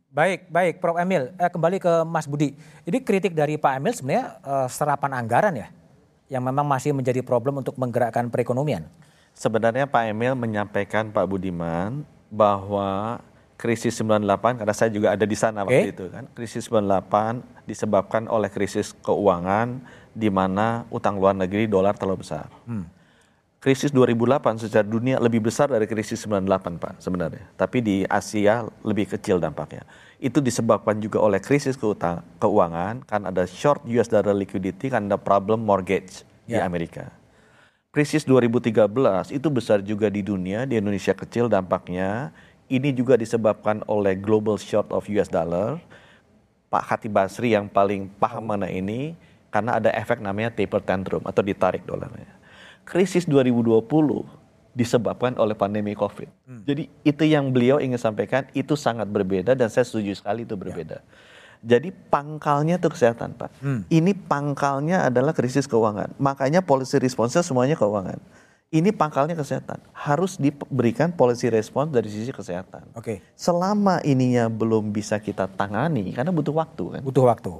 [0.07, 0.97] Baik, baik, Prof.
[0.97, 1.29] Emil.
[1.35, 2.55] Eh, kembali ke Mas Budi.
[2.87, 5.67] Ini kritik dari Pak Emil sebenarnya eh, serapan anggaran ya,
[6.31, 8.87] yang memang masih menjadi problem untuk menggerakkan perekonomian.
[9.37, 12.01] Sebenarnya Pak Emil menyampaikan Pak Budiman
[12.33, 13.21] bahwa
[13.53, 16.25] krisis 98 karena saya juga ada di sana waktu itu kan.
[16.33, 19.77] Krisis 98 disebabkan oleh krisis keuangan
[20.17, 22.49] di mana utang luar negeri dolar terlalu besar.
[22.65, 22.89] Hmm.
[23.61, 27.45] Krisis 2008 secara dunia lebih besar dari krisis 98 Pak sebenarnya.
[27.53, 29.85] Tapi di Asia lebih kecil dampaknya.
[30.17, 35.61] Itu disebabkan juga oleh krisis keuangan kan ada short US dollar liquidity kan ada problem
[35.61, 36.57] mortgage yeah.
[36.57, 36.65] di ya.
[36.65, 37.05] Amerika
[37.97, 38.77] krisis 2013
[39.33, 42.29] itu besar juga di dunia, di Indonesia kecil dampaknya.
[42.69, 45.81] Ini juga disebabkan oleh global short of US dollar.
[46.69, 49.17] Pak Hati Basri yang paling paham mana ini
[49.49, 52.29] karena ada efek namanya taper tantrum atau ditarik dolarnya.
[52.85, 53.81] Krisis 2020
[54.77, 56.29] disebabkan oleh pandemi COVID.
[56.45, 56.61] Hmm.
[56.69, 61.01] Jadi itu yang beliau ingin sampaikan itu sangat berbeda dan saya setuju sekali itu berbeda.
[61.01, 61.05] Ya.
[61.65, 63.49] Jadi pangkalnya itu kesehatan, Pak.
[63.61, 63.81] Hmm.
[63.89, 66.13] Ini pangkalnya adalah krisis keuangan.
[66.21, 68.19] Makanya policy response semuanya keuangan.
[68.67, 69.79] Ini pangkalnya kesehatan.
[69.95, 72.91] Harus diberikan policy response dari sisi kesehatan.
[72.99, 72.99] Oke.
[72.99, 73.17] Okay.
[73.39, 77.01] Selama ininya belum bisa kita tangani karena butuh waktu kan.
[77.01, 77.51] Butuh waktu.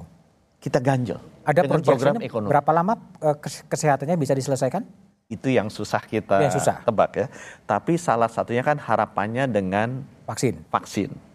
[0.60, 1.16] Kita ganjel.
[1.48, 2.52] Ada program ekonomi.
[2.52, 2.92] Berapa lama
[3.24, 4.84] eh, kesehatannya bisa diselesaikan?
[5.32, 6.84] Itu yang susah kita yang susah.
[6.84, 7.26] tebak ya.
[7.64, 10.60] Tapi salah satunya kan harapannya dengan vaksin.
[10.68, 11.27] Vaksin.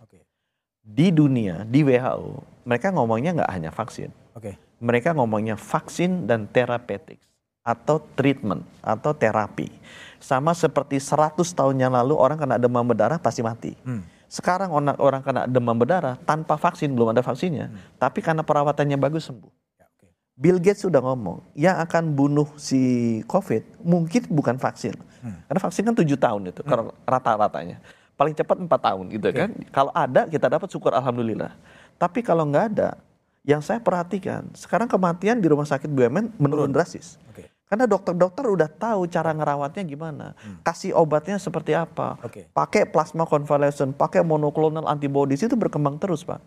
[0.84, 4.12] Di dunia, di WHO mereka ngomongnya nggak hanya vaksin.
[4.36, 4.60] Okay.
[4.84, 7.19] Mereka ngomongnya vaksin dan terapeutik
[7.63, 9.72] atau treatment atau terapi.
[10.19, 13.76] Sama seperti 100 tahun yang lalu orang kena demam berdarah pasti mati.
[13.84, 14.04] Hmm.
[14.28, 17.72] Sekarang orang, orang kena demam berdarah tanpa vaksin, belum ada vaksinnya.
[17.72, 17.80] Hmm.
[18.00, 19.52] Tapi karena perawatannya bagus sembuh.
[19.80, 19.88] Ya,
[20.36, 24.96] Bill Gates sudah ngomong, yang akan bunuh si COVID mungkin bukan vaksin.
[25.24, 25.39] Hmm.
[25.48, 27.08] Karena vaksin kan tujuh tahun itu, hmm.
[27.08, 27.80] rata-ratanya.
[28.13, 29.39] Paling cepat empat tahun gitu okay.
[29.45, 29.49] kan.
[29.73, 31.54] Kalau ada kita dapat syukur Alhamdulillah.
[31.97, 32.97] Tapi kalau nggak ada,
[33.43, 37.19] yang saya perhatikan sekarang kematian di rumah sakit BUMN menurun drastis.
[37.36, 37.52] Okay.
[37.67, 40.62] Karena dokter-dokter udah tahu cara ngerawatnya gimana, hmm.
[40.62, 42.45] kasih obatnya seperti apa, okay.
[42.54, 46.39] pakai plasma convalescent, pakai monoclonal antibodies itu berkembang terus pak.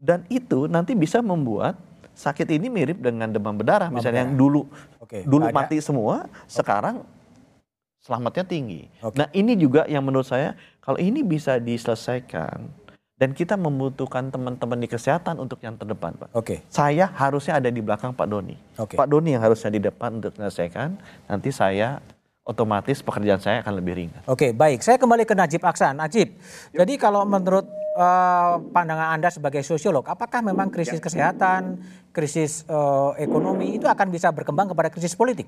[0.00, 1.76] Dan itu nanti bisa membuat
[2.16, 4.66] sakit ini mirip dengan demam berdarah, demam misalnya yang dulu
[4.98, 5.22] okay.
[5.22, 6.48] dulu mati semua, okay.
[6.48, 7.04] sekarang
[8.00, 8.88] selamatnya tinggi.
[9.04, 9.16] Okay.
[9.20, 12.80] Nah ini juga yang menurut saya kalau ini bisa diselesaikan
[13.20, 16.32] dan kita membutuhkan teman-teman di kesehatan untuk yang terdepan, Pak.
[16.32, 16.40] Oke.
[16.40, 16.58] Okay.
[16.72, 18.56] Saya harusnya ada di belakang Pak Doni.
[18.80, 18.96] Okay.
[18.96, 20.96] Pak Doni yang harusnya di depan untuk menyelesaikan.
[21.28, 22.00] Nanti saya
[22.48, 24.24] otomatis pekerjaan saya akan lebih ringan.
[24.24, 24.80] Oke, okay, baik.
[24.80, 26.00] Saya kembali ke Najib Aksan.
[26.00, 26.32] Najib,
[26.72, 26.82] ya.
[26.82, 31.04] jadi kalau menurut uh, pandangan Anda sebagai sosiolog, apakah memang krisis ya.
[31.04, 31.76] kesehatan,
[32.16, 35.46] krisis uh, ekonomi itu akan bisa berkembang kepada krisis politik?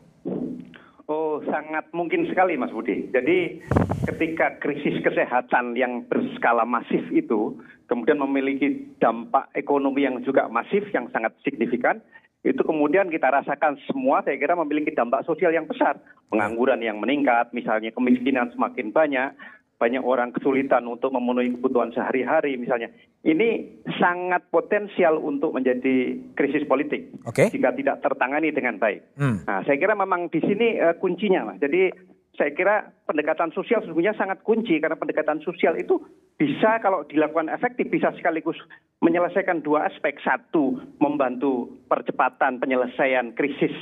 [1.52, 3.12] Sangat mungkin sekali Mas Budi.
[3.12, 3.60] Jadi
[4.08, 7.60] ketika krisis kesehatan yang berskala masif itu
[7.92, 12.00] kemudian memiliki dampak ekonomi yang juga masif yang sangat signifikan,
[12.40, 16.00] itu kemudian kita rasakan semua saya kira memiliki dampak sosial yang besar.
[16.32, 19.36] Pengangguran yang meningkat, misalnya kemiskinan semakin banyak,
[19.82, 22.94] banyak orang kesulitan untuk memenuhi kebutuhan sehari-hari misalnya.
[23.26, 27.50] Ini sangat potensial untuk menjadi krisis politik okay.
[27.50, 29.02] jika tidak tertangani dengan baik.
[29.18, 29.42] Hmm.
[29.42, 31.58] Nah, saya kira memang di sini uh, kuncinya, Mas.
[31.58, 31.90] Jadi
[32.38, 36.00] saya kira pendekatan sosial sesungguhnya sangat kunci karena pendekatan sosial itu
[36.38, 38.56] bisa kalau dilakukan efektif bisa sekaligus
[39.02, 40.16] menyelesaikan dua aspek.
[40.22, 43.74] Satu, membantu percepatan penyelesaian krisis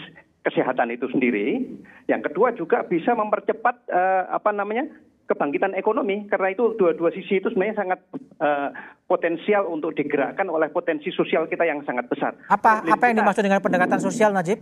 [0.42, 1.62] kesehatan itu sendiri.
[2.08, 4.88] Yang kedua juga bisa mempercepat eh, apa namanya
[5.30, 7.98] kebangkitan ekonomi karena itu dua-dua sisi itu sebenarnya sangat
[8.36, 8.68] eh,
[9.06, 12.34] potensial untuk digerakkan oleh potensi sosial kita yang sangat besar.
[12.44, 14.58] Apa Problem apa yang kita- dimaksud dengan pendekatan sosial Najib?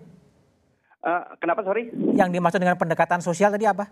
[0.99, 1.89] eh, kenapa sorry?
[2.13, 3.89] Yang dimaksud dengan pendekatan sosial tadi apa?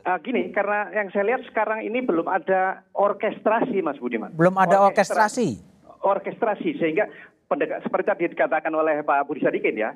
[0.00, 4.32] Ah, gini, karena yang saya lihat sekarang ini belum ada orkestrasi, Mas Budiman.
[4.32, 5.60] Belum ada Orkestra- orkestrasi.
[6.00, 7.04] Orkestrasi, sehingga
[7.46, 9.92] pendek- seperti tadi dikatakan oleh Pak Budi Sadikin ya,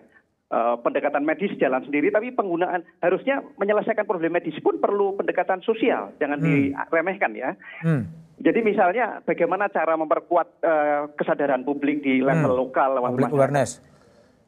[0.54, 6.14] eh, pendekatan medis jalan sendiri, tapi penggunaan harusnya menyelesaikan problem medis pun perlu pendekatan sosial,
[6.22, 7.58] jangan diremehkan ya.
[7.82, 8.06] Hmm.
[8.34, 13.18] Jadi misalnya bagaimana cara memperkuat eh, kesadaran publik di level lokal, level Hmm.
[13.18, 13.72] Public awareness.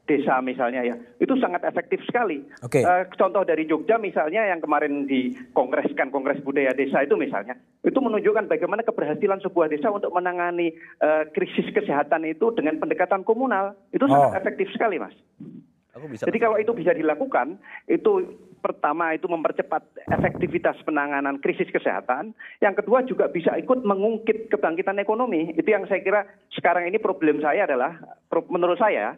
[0.07, 2.39] desa misalnya ya itu sangat efektif sekali.
[2.63, 2.79] Oke.
[2.79, 8.47] Eh, contoh dari Jogja misalnya yang kemarin dikongreskan Kongres Budaya Desa itu misalnya itu menunjukkan
[8.47, 10.71] bagaimana keberhasilan sebuah desa untuk menangani
[11.03, 14.15] eh, krisis kesehatan itu dengan pendekatan komunal itu Oh.
[14.15, 15.11] sangat efektif sekali mas.
[15.97, 17.57] Aku bisa Jadi kalau itu bisa dilakukan
[17.89, 19.81] itu pertama itu mempercepat
[20.13, 22.37] efektivitas penanganan krisis kesehatan.
[22.61, 25.57] Yang kedua juga bisa ikut mengungkit kebangkitan ekonomi.
[25.57, 26.21] Itu yang saya kira
[26.53, 27.97] sekarang ini problem saya adalah
[28.53, 29.17] menurut saya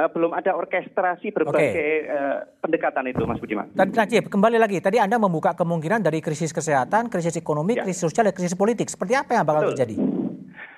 [0.00, 3.68] eh, belum ada orkestrasi berbagai eh, pendekatan itu Mas Budiman.
[3.76, 4.80] Tadi Najib, kembali lagi.
[4.80, 7.84] Tadi Anda membuka kemungkinan dari krisis kesehatan, krisis ekonomi, Ya.
[7.84, 8.88] krisis sosial, dan krisis politik.
[8.88, 9.72] Seperti apa yang bakal Betul.
[9.76, 9.96] terjadi?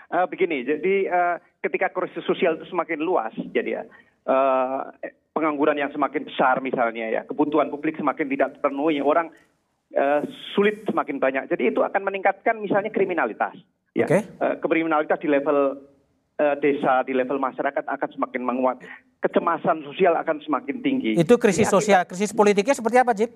[0.07, 3.83] Eh, begini, jadi eh, ketika krisis sosial itu semakin luas, jadi ya
[4.27, 4.81] eh,
[5.37, 9.29] pengangguran yang semakin besar misalnya ya, kebutuhan publik semakin tidak terpenuhi, orang
[9.93, 10.25] eh,
[10.57, 11.53] sulit semakin banyak.
[11.53, 13.53] Jadi itu akan meningkatkan misalnya kriminalitas.
[13.93, 14.25] Ya, Oke.
[14.25, 15.77] Eh, kriminalitas di level
[16.41, 18.81] eh, desa, di level masyarakat akan semakin menguat.
[19.21, 21.13] Kecemasan sosial akan semakin tinggi.
[21.21, 23.29] Itu krisis Ini sosial, krisis politiknya seperti apa, Jib?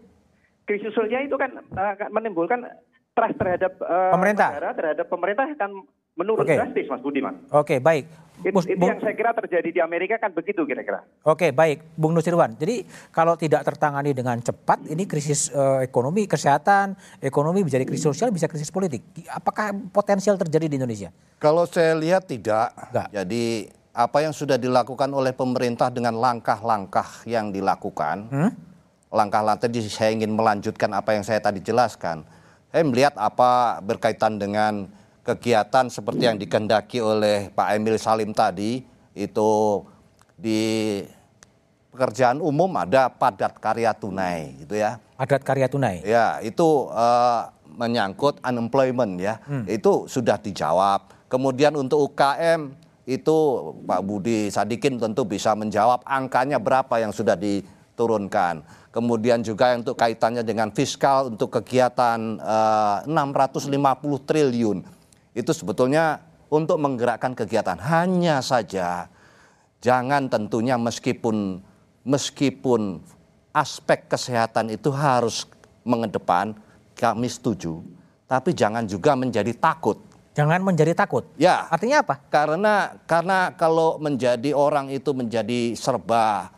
[0.70, 2.62] krisis sosial itu kan uh, menimbulkan
[3.18, 4.54] trust terhadap uh, Pemerintah.
[4.54, 5.82] negara, terhadap pemerintah akan
[6.20, 6.52] menurun Oke.
[6.52, 7.34] drastis, Mas Budiman.
[7.48, 8.04] Oke, baik.
[8.40, 11.04] It- Bus- itu Bung- yang saya kira terjadi di Amerika kan begitu kira-kira.
[11.28, 12.56] Oke, baik, Bung Nusirwan.
[12.56, 18.08] Jadi kalau tidak tertangani dengan cepat, ini krisis eh, ekonomi, kesehatan, ekonomi bisa jadi krisis
[18.08, 19.04] sosial, bisa krisis politik.
[19.28, 21.12] Apakah potensial terjadi di Indonesia?
[21.36, 22.72] Kalau saya lihat tidak.
[22.92, 23.08] Enggak.
[23.12, 23.44] Jadi
[23.92, 28.24] apa yang sudah dilakukan oleh pemerintah dengan langkah-langkah yang dilakukan,
[29.12, 32.24] langkah-langkah tadi saya ingin melanjutkan apa yang saya tadi jelaskan.
[32.70, 34.86] Saya melihat apa berkaitan dengan
[35.24, 39.50] kegiatan seperti yang dikehendaki oleh Pak Emil Salim tadi itu
[40.40, 40.60] di
[41.90, 44.96] pekerjaan umum ada padat karya tunai gitu ya.
[45.18, 46.00] Padat karya tunai.
[46.06, 47.40] Ya, itu eh,
[47.76, 49.42] menyangkut unemployment ya.
[49.68, 51.12] Itu sudah dijawab.
[51.30, 52.74] Kemudian untuk UKM
[53.06, 53.36] itu
[53.86, 58.62] Pak Budi Sadikin tentu bisa menjawab angkanya berapa yang sudah diturunkan.
[58.90, 63.70] Kemudian juga untuk kaitannya dengan fiskal untuk kegiatan eh, 650
[64.24, 64.99] triliun.
[65.40, 66.20] Itu sebetulnya
[66.52, 67.80] untuk menggerakkan kegiatan.
[67.80, 69.08] Hanya saja
[69.80, 71.64] jangan tentunya meskipun
[72.04, 73.00] meskipun
[73.50, 75.48] aspek kesehatan itu harus
[75.82, 76.54] mengedepan
[76.94, 77.80] kami setuju
[78.28, 79.98] tapi jangan juga menjadi takut
[80.30, 81.26] Jangan menjadi takut.
[81.34, 82.14] ya Artinya apa?
[82.30, 86.54] karena karena kalau menjadi orang itu menjadi serba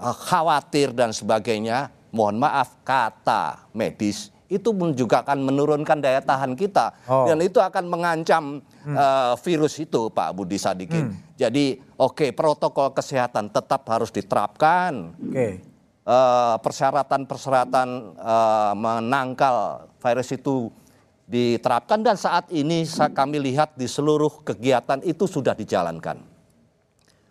[0.00, 6.58] eh, khawatir dan sebagainya mohon maaf kata medis itu pun juga akan menurunkan daya tahan
[6.58, 7.30] kita Oh.
[7.30, 11.14] dan itu akan mengancam eh, virus itu Pak Budi Sadikin.
[11.38, 15.14] Jadi oke protokol kesehatan tetap harus diterapkan.
[15.14, 15.62] Oke.
[16.02, 20.74] Eh, persyaratan-persyaratan eh, menangkal virus itu
[21.30, 22.82] diterapkan dan saat ini
[23.14, 26.18] kami lihat di seluruh kegiatan itu sudah dijalankan.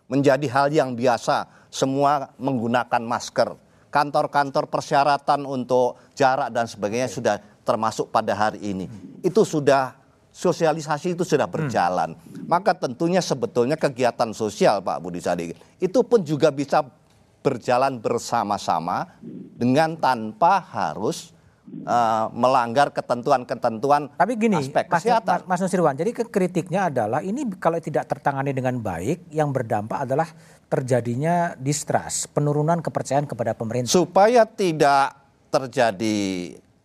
[0.08, 3.69] Menjadi hal yang biasa semua menggunakan masker.
[3.90, 8.86] Kantor-kantor persyaratan untuk jarak dan sebagainya sudah termasuk pada hari ini.
[9.26, 10.00] Itu sudah
[10.30, 12.14] sosialisasi itu sudah berjalan.
[12.46, 16.86] Maka tentunya sebetulnya kegiatan sosial Pak Budi Sadikin itu pun juga bisa
[17.40, 19.16] berjalan bersama-sama
[19.56, 21.32] dengan tanpa harus
[21.72, 25.48] eh, melanggar ketentuan-ketentuan Tapi gini, aspek Mas, kesehatan.
[25.48, 30.28] Mas, Mas Nusirwan, jadi kritiknya adalah ini kalau tidak tertangani dengan baik, yang berdampak adalah
[30.70, 33.90] terjadinya distrust, penurunan kepercayaan kepada pemerintah.
[33.90, 35.18] Supaya tidak
[35.50, 36.18] terjadi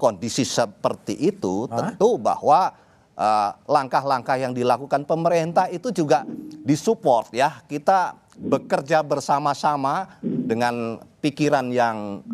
[0.00, 2.72] kondisi seperti itu, tentu bahwa
[3.12, 6.24] eh, langkah-langkah yang dilakukan pemerintah itu juga
[6.64, 7.60] disupport ya.
[7.68, 12.24] Kita bekerja bersama-sama dengan pikiran yang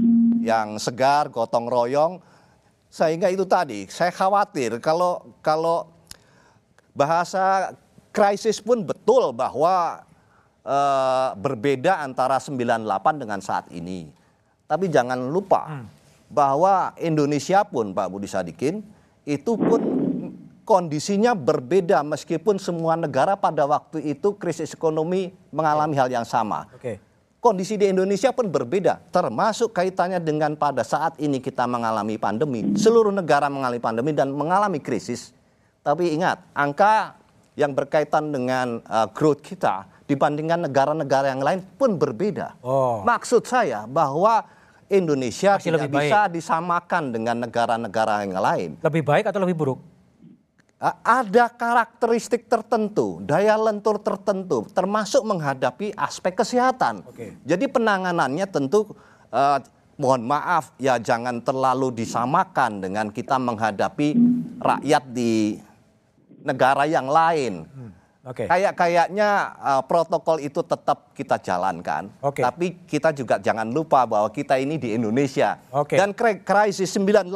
[0.41, 2.23] yang segar, gotong royong.
[2.91, 5.91] Sehingga itu tadi, saya khawatir kalau kalau
[6.95, 7.75] bahasa
[8.11, 10.03] krisis pun betul bahwa
[10.65, 14.11] eh, berbeda antara 98 dengan saat ini.
[14.71, 15.83] Tapi jangan lupa
[16.31, 18.87] bahwa Indonesia pun Pak Budi Sadikin
[19.27, 19.83] itu pun
[20.63, 26.71] kondisinya berbeda meskipun semua negara pada waktu itu krisis ekonomi mengalami hal yang sama.
[26.71, 27.03] Oke.
[27.41, 32.77] kondisi di Indonesia pun berbeda, termasuk kaitannya dengan pada saat ini kita mengalami pandemi.
[32.77, 35.33] Seluruh negara mengalami pandemi dan mengalami krisis.
[35.81, 37.17] Tapi ingat, angka
[37.61, 42.57] yang berkaitan dengan uh, growth kita dibandingkan negara-negara yang lain pun berbeda.
[42.65, 43.05] Oh.
[43.05, 44.49] Maksud saya bahwa
[44.89, 46.09] Indonesia Masih tidak lebih baik.
[46.09, 48.71] bisa disamakan dengan negara-negara yang lain.
[48.81, 49.81] Lebih baik atau lebih buruk?
[51.05, 57.05] Ada karakteristik tertentu, daya lentur tertentu, termasuk menghadapi aspek kesehatan.
[57.05, 57.37] Oke.
[57.45, 58.97] Jadi penanganannya tentu
[59.29, 59.61] eh,
[60.01, 64.17] mohon maaf ya jangan terlalu disamakan dengan kita menghadapi
[64.57, 65.61] rakyat di
[66.45, 67.67] negara yang lain.
[68.21, 68.45] Oke.
[68.45, 72.13] Kayak kayaknya uh, protokol itu tetap kita jalankan.
[72.21, 72.45] Oke.
[72.45, 75.57] Tapi kita juga jangan lupa bahwa kita ini di Indonesia.
[75.73, 75.97] Oke.
[75.97, 77.33] Dan kri- krisis 98,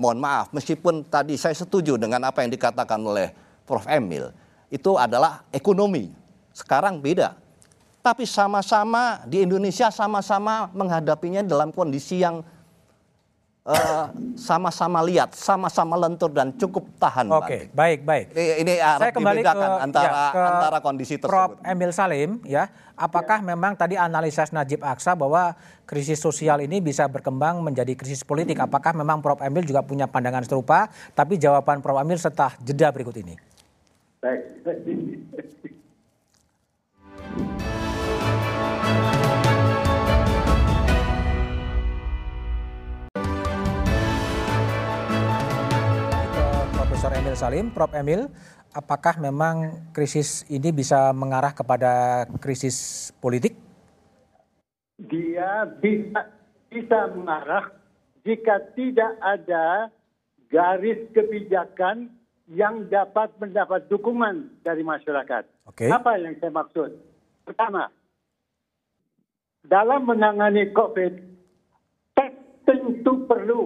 [0.00, 3.28] mohon maaf, meskipun tadi saya setuju dengan apa yang dikatakan oleh
[3.68, 3.84] Prof.
[3.84, 4.32] Emil,
[4.72, 6.08] itu adalah ekonomi.
[6.56, 7.36] Sekarang beda.
[8.00, 12.40] Tapi sama-sama di Indonesia sama-sama menghadapinya dalam kondisi yang
[13.66, 14.06] eh,
[14.38, 17.26] sama-sama lihat, sama-sama lentur dan cukup tahan.
[17.28, 17.74] Oke, Bante.
[17.74, 18.26] baik, baik.
[18.32, 21.58] Ini, ini harus Saya kembali ke, antara ya, ke antara kondisi Prof.
[21.58, 21.66] tersebut.
[21.66, 27.58] Emil Salim, ya, apakah memang tadi analisis Najib Aksa bahwa krisis sosial ini bisa berkembang
[27.60, 28.62] menjadi krisis politik?
[28.62, 29.42] Apakah memang Prof.
[29.42, 30.86] Emil juga punya pandangan serupa?
[31.12, 31.98] Tapi jawaban Prof.
[31.98, 33.34] Emil setelah jeda berikut ini.
[34.22, 34.42] Baik.
[47.36, 47.92] Salim, Prof.
[47.92, 48.32] Emil,
[48.72, 53.52] apakah memang krisis ini bisa mengarah kepada krisis politik?
[54.96, 56.32] Dia bisa
[56.72, 57.76] bisa mengarah
[58.24, 59.92] jika tidak ada
[60.48, 62.08] garis kebijakan
[62.48, 65.44] yang dapat mendapat dukungan dari masyarakat.
[65.66, 65.90] Oke.
[65.90, 66.94] Apa yang saya maksud?
[67.42, 67.90] Pertama,
[69.66, 71.12] dalam menangani COVID,
[72.14, 73.65] testing itu perlu.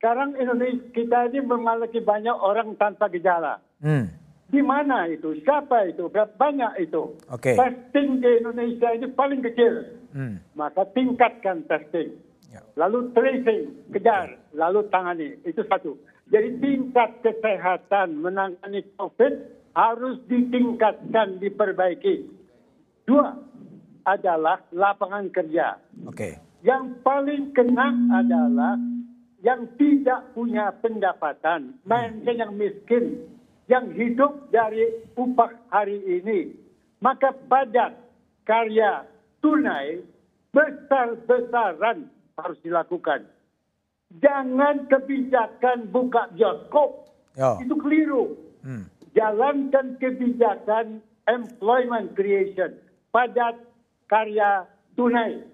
[0.00, 3.60] Sekarang Indonesia kita ini memiliki banyak orang tanpa gejala.
[3.84, 4.08] Hmm.
[4.48, 5.36] Di mana itu?
[5.44, 6.08] Siapa itu?
[6.08, 7.20] Berapa banyak itu?
[7.28, 7.52] Oke.
[7.52, 9.84] Testing di Indonesia ini paling kecil.
[10.16, 10.40] Hmm.
[10.56, 12.16] Maka tingkatkan testing.
[12.48, 12.64] Ya.
[12.80, 15.36] Lalu tracing, kejar, lalu tangani.
[15.44, 16.00] Itu satu.
[16.32, 19.32] Jadi tingkat kesehatan menangani COVID
[19.76, 22.24] harus ditingkatkan, diperbaiki.
[23.04, 23.36] Dua
[24.08, 25.76] adalah lapangan kerja.
[26.08, 26.40] Oke.
[26.64, 28.80] Yang paling kena adalah
[29.40, 33.24] yang tidak punya pendapatan, melainkan yang miskin,
[33.72, 36.52] yang hidup dari upah hari ini.
[37.00, 37.96] Maka pajak
[38.44, 39.08] karya
[39.40, 40.04] tunai
[40.52, 43.24] besar-besaran harus dilakukan.
[44.20, 47.08] Jangan kebijakan buka bioskop.
[47.38, 47.56] Ya.
[47.62, 48.36] Itu keliru.
[48.60, 48.90] Hmm.
[49.16, 52.74] Jalankan kebijakan employment creation,
[53.14, 53.56] pajak
[54.10, 54.66] karya
[54.98, 55.46] tunai.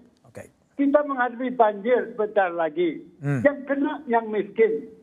[0.77, 3.01] Kita menghadapi banjir sebentar lagi.
[3.19, 3.41] Hmm.
[3.41, 4.93] Yang kena yang miskin.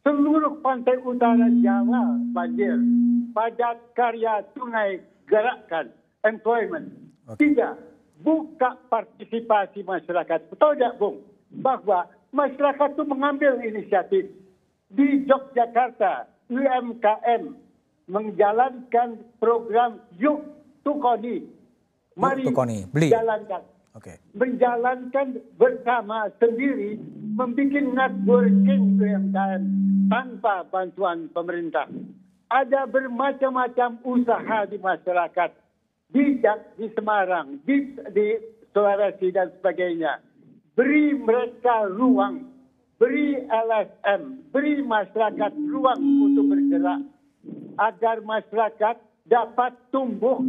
[0.00, 2.80] Seluruh pantai utara Jawa banjir.
[3.36, 5.92] Padat karya tunai gerakkan.
[6.24, 6.88] Employment.
[7.28, 7.36] Oke.
[7.36, 7.76] Tiga,
[8.24, 10.48] buka partisipasi masyarakat.
[10.48, 11.20] Betul tidak, Bung?
[11.60, 14.24] Bahwa masyarakat itu mengambil inisiatif.
[14.90, 17.54] Di Yogyakarta, UMKM
[18.10, 20.42] menjalankan program Yuk
[20.82, 21.46] Tukoni.
[22.18, 23.08] Mari Tukoni, beli.
[23.14, 24.22] jalankan Oke.
[24.38, 26.94] menjalankan bersama sendiri
[27.34, 29.62] membuat networking UMKM
[30.06, 31.90] tanpa bantuan pemerintah.
[32.50, 35.50] Ada bermacam-macam usaha di masyarakat
[36.10, 36.42] di
[36.78, 38.26] di Semarang, di di
[38.70, 40.22] Sulawesi dan sebagainya.
[40.78, 42.46] Beri mereka ruang,
[42.98, 47.02] beri LSM, beri masyarakat ruang untuk bergerak
[47.78, 50.42] agar masyarakat dapat tumbuh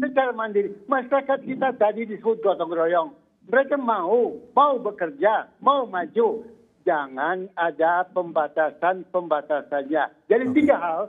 [0.00, 0.72] secara mandiri.
[0.88, 3.12] Masyarakat kita tadi disebut gotong royong.
[3.44, 6.48] Mereka mau, mau bekerja, mau maju.
[6.84, 10.28] Jangan ada pembatasan-pembatasannya.
[10.28, 11.00] Jadi tiga hal,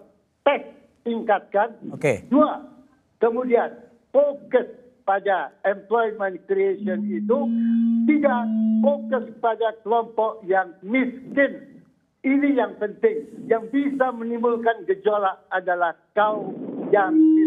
[0.44, 0.64] tes
[1.04, 1.76] tingkatkan.
[1.92, 2.24] Oke.
[2.32, 2.64] Dua,
[3.20, 3.76] kemudian
[4.12, 4.68] fokus
[5.06, 7.40] pada employment creation itu.
[8.10, 8.44] Tiga,
[8.82, 11.84] fokus pada kelompok yang miskin.
[12.26, 13.46] Ini yang penting.
[13.46, 16.58] Yang bisa menimbulkan gejolak adalah kaum
[16.90, 17.45] yang miskin.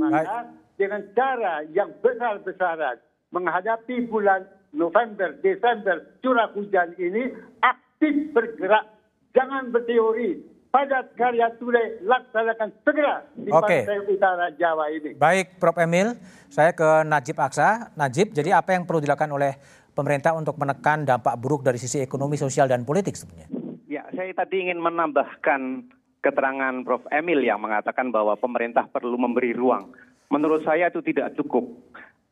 [0.00, 0.48] Maka
[0.80, 2.96] dengan cara yang besar-besaran
[3.36, 8.88] menghadapi bulan November, Desember, curah hujan ini aktif bergerak.
[9.36, 10.48] Jangan berteori.
[10.70, 13.82] Padat karya tunai laksanakan segera di Oke.
[13.82, 15.18] pantai utara Jawa ini.
[15.18, 15.74] Baik, Prof.
[15.82, 16.14] Emil,
[16.46, 17.90] saya ke Najib Aksa.
[17.98, 19.58] Najib, jadi apa yang perlu dilakukan oleh
[19.98, 23.50] pemerintah untuk menekan dampak buruk dari sisi ekonomi, sosial, dan politik sebenarnya?
[23.90, 25.90] Ya, saya tadi ingin menambahkan
[26.20, 27.04] keterangan Prof.
[27.10, 29.92] Emil yang mengatakan bahwa pemerintah perlu memberi ruang.
[30.30, 31.66] Menurut saya itu tidak cukup.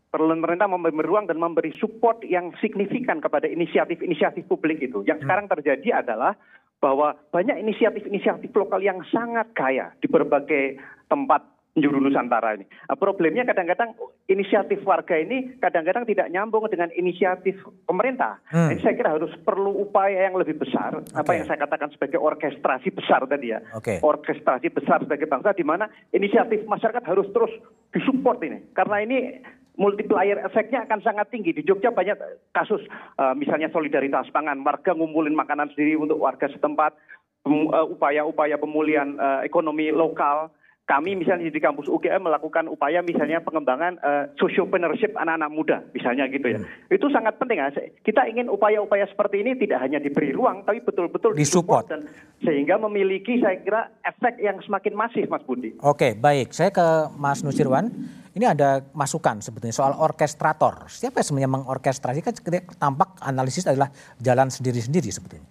[0.08, 5.04] pemerintah memberi ruang dan memberi support yang signifikan kepada inisiatif-inisiatif publik itu.
[5.04, 6.32] Yang sekarang terjadi adalah
[6.80, 10.80] bahwa banyak inisiatif-inisiatif lokal yang sangat kaya di berbagai
[11.12, 11.44] tempat
[11.78, 12.66] penjuru Nusantara ini.
[12.66, 13.94] Nah, problemnya kadang-kadang
[14.26, 17.54] inisiatif warga ini kadang-kadang tidak nyambung dengan inisiatif
[17.86, 18.42] pemerintah.
[18.50, 18.74] Hmm.
[18.74, 21.14] Jadi saya kira harus perlu upaya yang lebih besar, okay.
[21.14, 23.62] apa yang saya katakan sebagai orkestrasi besar tadi ya.
[23.78, 24.02] Okay.
[24.02, 27.54] Orkestrasi besar sebagai bangsa di mana inisiatif masyarakat harus terus
[27.94, 28.58] disupport ini.
[28.74, 29.38] Karena ini
[29.78, 31.54] multiplier efeknya akan sangat tinggi.
[31.54, 32.18] Di Jogja banyak
[32.50, 32.82] kasus
[33.16, 36.98] uh, misalnya solidaritas pangan, warga ngumpulin makanan sendiri untuk warga setempat,
[37.46, 40.50] eh, upaya-upaya pemulihan uh, ekonomi lokal,
[40.88, 46.48] kami misalnya di kampus UGM melakukan upaya misalnya pengembangan uh, sociopreneurship anak-anak muda misalnya gitu
[46.48, 46.58] ya.
[46.64, 46.88] Hmm.
[46.88, 47.60] Itu sangat penting.
[47.60, 47.68] Ya.
[48.00, 52.08] Kita ingin upaya-upaya seperti ini tidak hanya diberi ruang tapi betul-betul disupport dan
[52.40, 55.76] sehingga memiliki saya kira efek yang semakin masif Mas Budi.
[55.84, 56.56] Oke, baik.
[56.56, 57.92] Saya ke Mas Nusirwan.
[58.32, 60.88] Ini ada masukan sebetulnya soal orkestrator.
[60.88, 62.32] Siapa yang sebenarnya mengorkestrasi kan
[62.80, 65.44] tampak analisis adalah jalan sendiri-sendiri sebetulnya.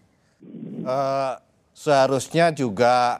[0.87, 1.35] Uh,
[1.75, 3.19] seharusnya juga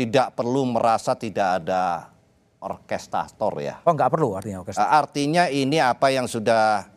[0.00, 2.08] tidak perlu merasa tidak ada
[2.64, 3.84] orkestrator ya.
[3.84, 4.88] Oh nggak perlu artinya orkestrator.
[4.88, 6.88] Artinya ini apa yang sudah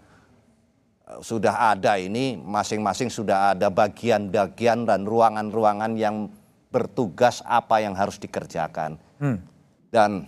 [1.20, 6.32] sudah ada ini masing-masing sudah ada bagian-bagian dan ruangan-ruangan yang
[6.72, 8.96] bertugas apa yang harus dikerjakan.
[9.20, 9.44] Hmm.
[9.92, 10.24] Dan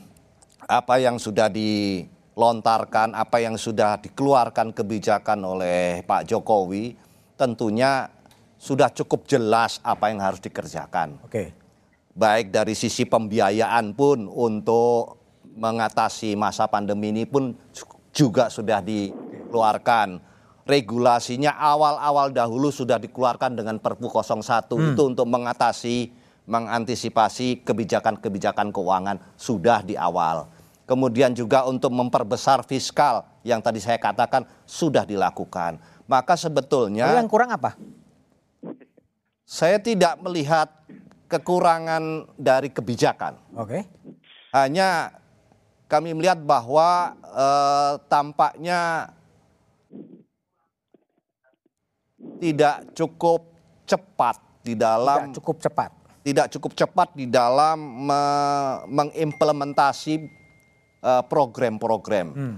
[0.67, 6.91] apa yang sudah dilontarkan, apa yang sudah dikeluarkan kebijakan oleh Pak Jokowi
[7.39, 8.11] tentunya
[8.59, 11.23] sudah cukup jelas apa yang harus dikerjakan.
[11.23, 11.31] Oke.
[11.31, 11.64] Okay
[12.15, 15.19] baik dari sisi pembiayaan pun untuk
[15.55, 17.53] mengatasi masa pandemi ini pun
[18.15, 20.33] juga sudah dikeluarkan.
[20.65, 24.97] Regulasinya awal-awal dahulu sudah dikeluarkan dengan Perpu 01 hmm.
[24.97, 26.09] itu untuk mengatasi
[26.45, 30.49] mengantisipasi kebijakan-kebijakan keuangan sudah di awal.
[30.85, 35.81] Kemudian juga untuk memperbesar fiskal yang tadi saya katakan sudah dilakukan.
[36.05, 37.73] Maka sebetulnya yang kurang apa?
[39.45, 40.69] Saya tidak melihat
[41.35, 43.35] kekurangan dari kebijakan.
[43.59, 43.67] Oke.
[43.67, 43.81] Okay.
[44.55, 45.11] Hanya
[45.91, 49.11] kami melihat bahwa eh, tampaknya
[52.39, 53.51] tidak cukup
[53.85, 55.91] cepat di dalam tidak cukup cepat
[56.25, 57.77] tidak cukup cepat di dalam
[58.09, 58.21] me,
[58.89, 60.25] mengimplementasi
[61.05, 62.27] eh, program-program.
[62.33, 62.57] Uh, hmm.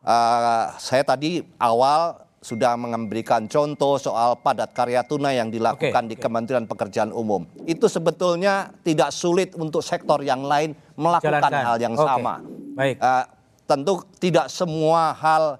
[0.00, 6.16] uh, saya tadi awal sudah memberikan contoh soal padat karya tunai yang dilakukan okay, di
[6.20, 7.48] Kementerian Pekerjaan Umum.
[7.64, 11.64] Itu sebetulnya tidak sulit untuk sektor yang lain melakukan Jalankan.
[11.64, 12.04] hal yang okay.
[12.04, 12.34] sama.
[12.76, 12.96] Baik.
[13.00, 13.24] Uh,
[13.64, 15.56] tentu tidak semua hal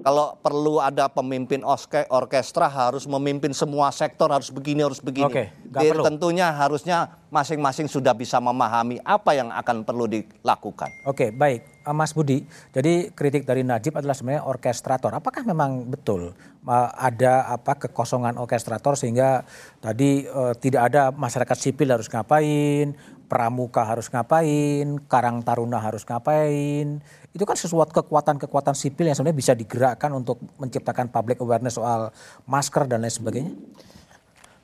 [0.00, 1.62] kalau perlu ada pemimpin
[2.10, 5.28] orkestra harus memimpin semua sektor harus begini harus begini.
[5.28, 10.90] Oke, Jadi, tentunya harusnya masing-masing sudah bisa memahami apa yang akan perlu dilakukan.
[11.06, 11.73] Oke, baik.
[11.84, 15.12] Eh, Mas Budi, jadi kritik dari Najib adalah sebenarnya orkestrator.
[15.12, 16.32] Apakah memang betul
[16.64, 19.44] uh, ada apa kekosongan orkestrator sehingga
[19.84, 22.96] tadi uh, tidak ada masyarakat sipil harus ngapain,
[23.28, 27.04] pramuka harus ngapain, karang taruna harus ngapain,
[27.36, 32.08] itu kan sesuatu kekuatan-kekuatan sipil yang sebenarnya bisa digerakkan untuk menciptakan public awareness soal
[32.48, 33.52] masker dan lain sebagainya?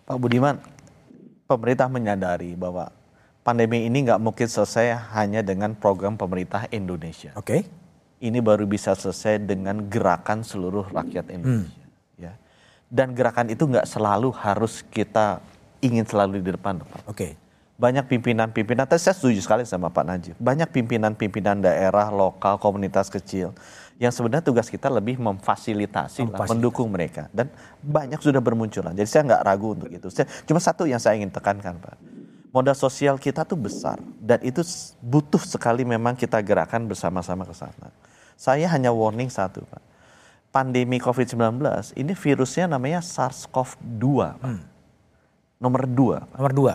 [0.08, 0.56] Pak Budiman,
[1.44, 2.88] pemerintah menyadari bahwa
[3.41, 7.32] pandemi ini nggak mungkin selesai hanya dengan program pemerintah Indonesia.
[7.36, 7.45] Oke.
[7.45, 7.62] Okay.
[8.20, 11.88] Ini baru bisa selesai dengan gerakan seluruh rakyat Indonesia.
[11.88, 12.20] Hmm.
[12.20, 12.32] Ya.
[12.93, 15.41] Dan gerakan itu nggak selalu harus kita
[15.80, 16.84] ingin selalu di depan.
[17.09, 17.16] Oke.
[17.16, 17.32] Okay
[17.80, 23.57] banyak pimpinan-pimpinan, tapi saya setuju sekali sama Pak Najib, banyak pimpinan-pimpinan daerah, lokal, komunitas kecil,
[23.97, 27.32] yang sebenarnya tugas kita lebih memfasilitasi, lah, mendukung mereka.
[27.32, 27.49] Dan
[27.80, 30.12] banyak sudah bermunculan, jadi saya nggak ragu untuk itu.
[30.12, 31.97] Saya, cuma satu yang saya ingin tekankan Pak,
[32.51, 34.62] modal sosial kita tuh besar, dan itu
[35.03, 37.90] butuh sekali memang kita gerakan bersama-sama ke sana.
[38.34, 39.82] Saya hanya warning satu Pak,
[40.51, 41.61] pandemi COVID-19
[41.96, 44.05] ini virusnya namanya SARS-CoV-2
[44.36, 44.36] Pak.
[44.42, 44.62] Hmm.
[45.61, 46.24] Nomor dua.
[46.24, 46.38] Pak.
[46.40, 46.74] Nomor dua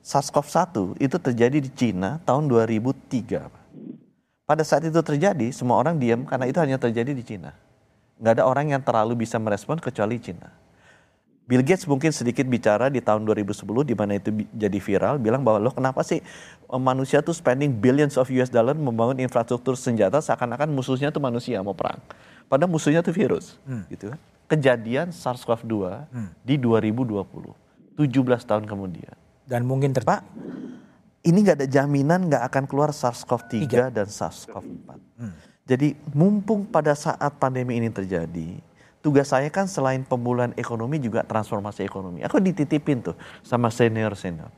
[0.00, 3.52] SARS-CoV-1 itu terjadi di Cina tahun 2003.
[4.48, 7.54] Pada saat itu terjadi, semua orang diam karena itu hanya terjadi di Cina.
[8.18, 10.50] Nggak ada orang yang terlalu bisa merespon kecuali Cina.
[11.50, 15.58] Bill Gates mungkin sedikit bicara di tahun 2010 di mana itu jadi viral bilang bahwa
[15.58, 20.70] loh kenapa sih eh, manusia tuh spending billions of US dollar membangun infrastruktur senjata seakan-akan
[20.70, 21.98] musuhnya tuh manusia mau perang.
[22.46, 23.82] Padahal musuhnya tuh virus hmm.
[23.90, 24.18] gitu kan.
[24.46, 25.74] Kejadian SARS-CoV-2
[26.14, 26.30] hmm.
[26.46, 29.14] di 2020, 17 tahun kemudian
[29.50, 30.22] dan mungkin ter Pak,
[31.26, 34.88] ini nggak ada jaminan nggak akan keluar SARS-CoV-3 dan SARS-CoV-4.
[35.18, 35.34] Hmm.
[35.66, 38.62] Jadi mumpung pada saat pandemi ini terjadi,
[39.00, 42.20] tugas saya kan selain pemulihan ekonomi juga transformasi ekonomi.
[42.24, 44.52] Aku dititipin tuh sama senior-senior.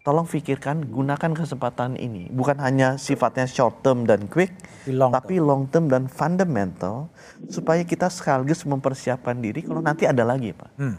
[0.00, 4.48] tolong pikirkan gunakan kesempatan ini bukan hanya sifatnya short term dan quick
[4.88, 7.12] Long tapi long term dan fundamental
[7.52, 10.96] supaya kita sekaligus mempersiapkan diri kalau nanti ada lagi pak Hmm.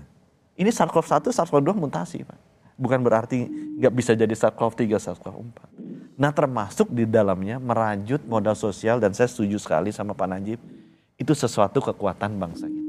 [0.53, 2.37] ini SARS-CoV-1 SARS-CoV-2 mutasi pak
[2.77, 3.49] bukan berarti
[3.81, 5.59] nggak bisa jadi SARS-CoV-3 SARS-CoV-4
[6.21, 10.61] nah termasuk di dalamnya merajut modal sosial dan saya setuju sekali sama Pak Najib
[11.17, 12.80] itu sesuatu kekuatan bangsa kita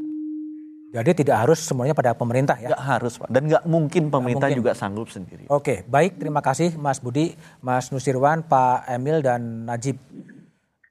[0.93, 2.69] Jadi tidak harus semuanya pada pemerintah ya.
[2.69, 4.61] nggak harus pak dan nggak mungkin pemerintah mungkin.
[4.61, 6.21] juga sanggup sendiri Oke, baik.
[6.21, 7.33] Terima kasih Mas Budi,
[7.65, 9.97] Mas Nusirwan, Pak Emil, dan Najib.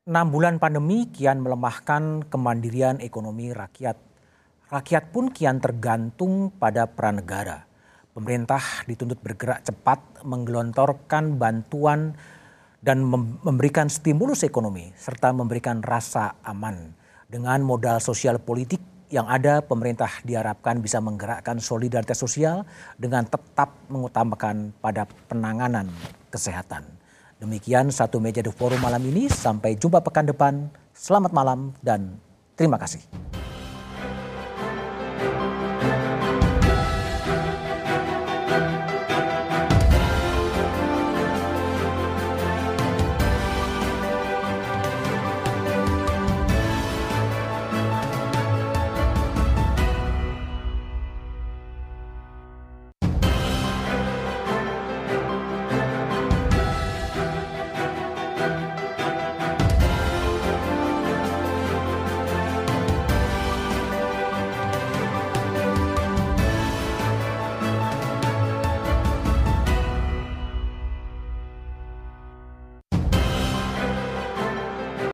[0.10, 3.94] Enam bulan pandemi kian melemahkan kemandirian ekonomi rakyat.
[4.74, 7.70] Rakyat pun kian tergantung pada peran negara.
[8.12, 12.18] Pemerintah dituntut bergerak cepat menggelontorkan bantuan
[12.82, 16.98] dan mem- memberikan stimulus ekonomi serta memberikan rasa aman.
[17.32, 22.64] Dengan modal sosial politik yang ada, pemerintah diharapkan bisa menggerakkan solidaritas sosial
[22.96, 25.92] dengan tetap mengutamakan pada penanganan
[26.32, 26.88] kesehatan.
[27.44, 29.28] Demikian satu meja The Forum malam ini.
[29.28, 30.72] Sampai jumpa pekan depan.
[30.96, 32.16] Selamat malam dan
[32.56, 33.04] terima kasih.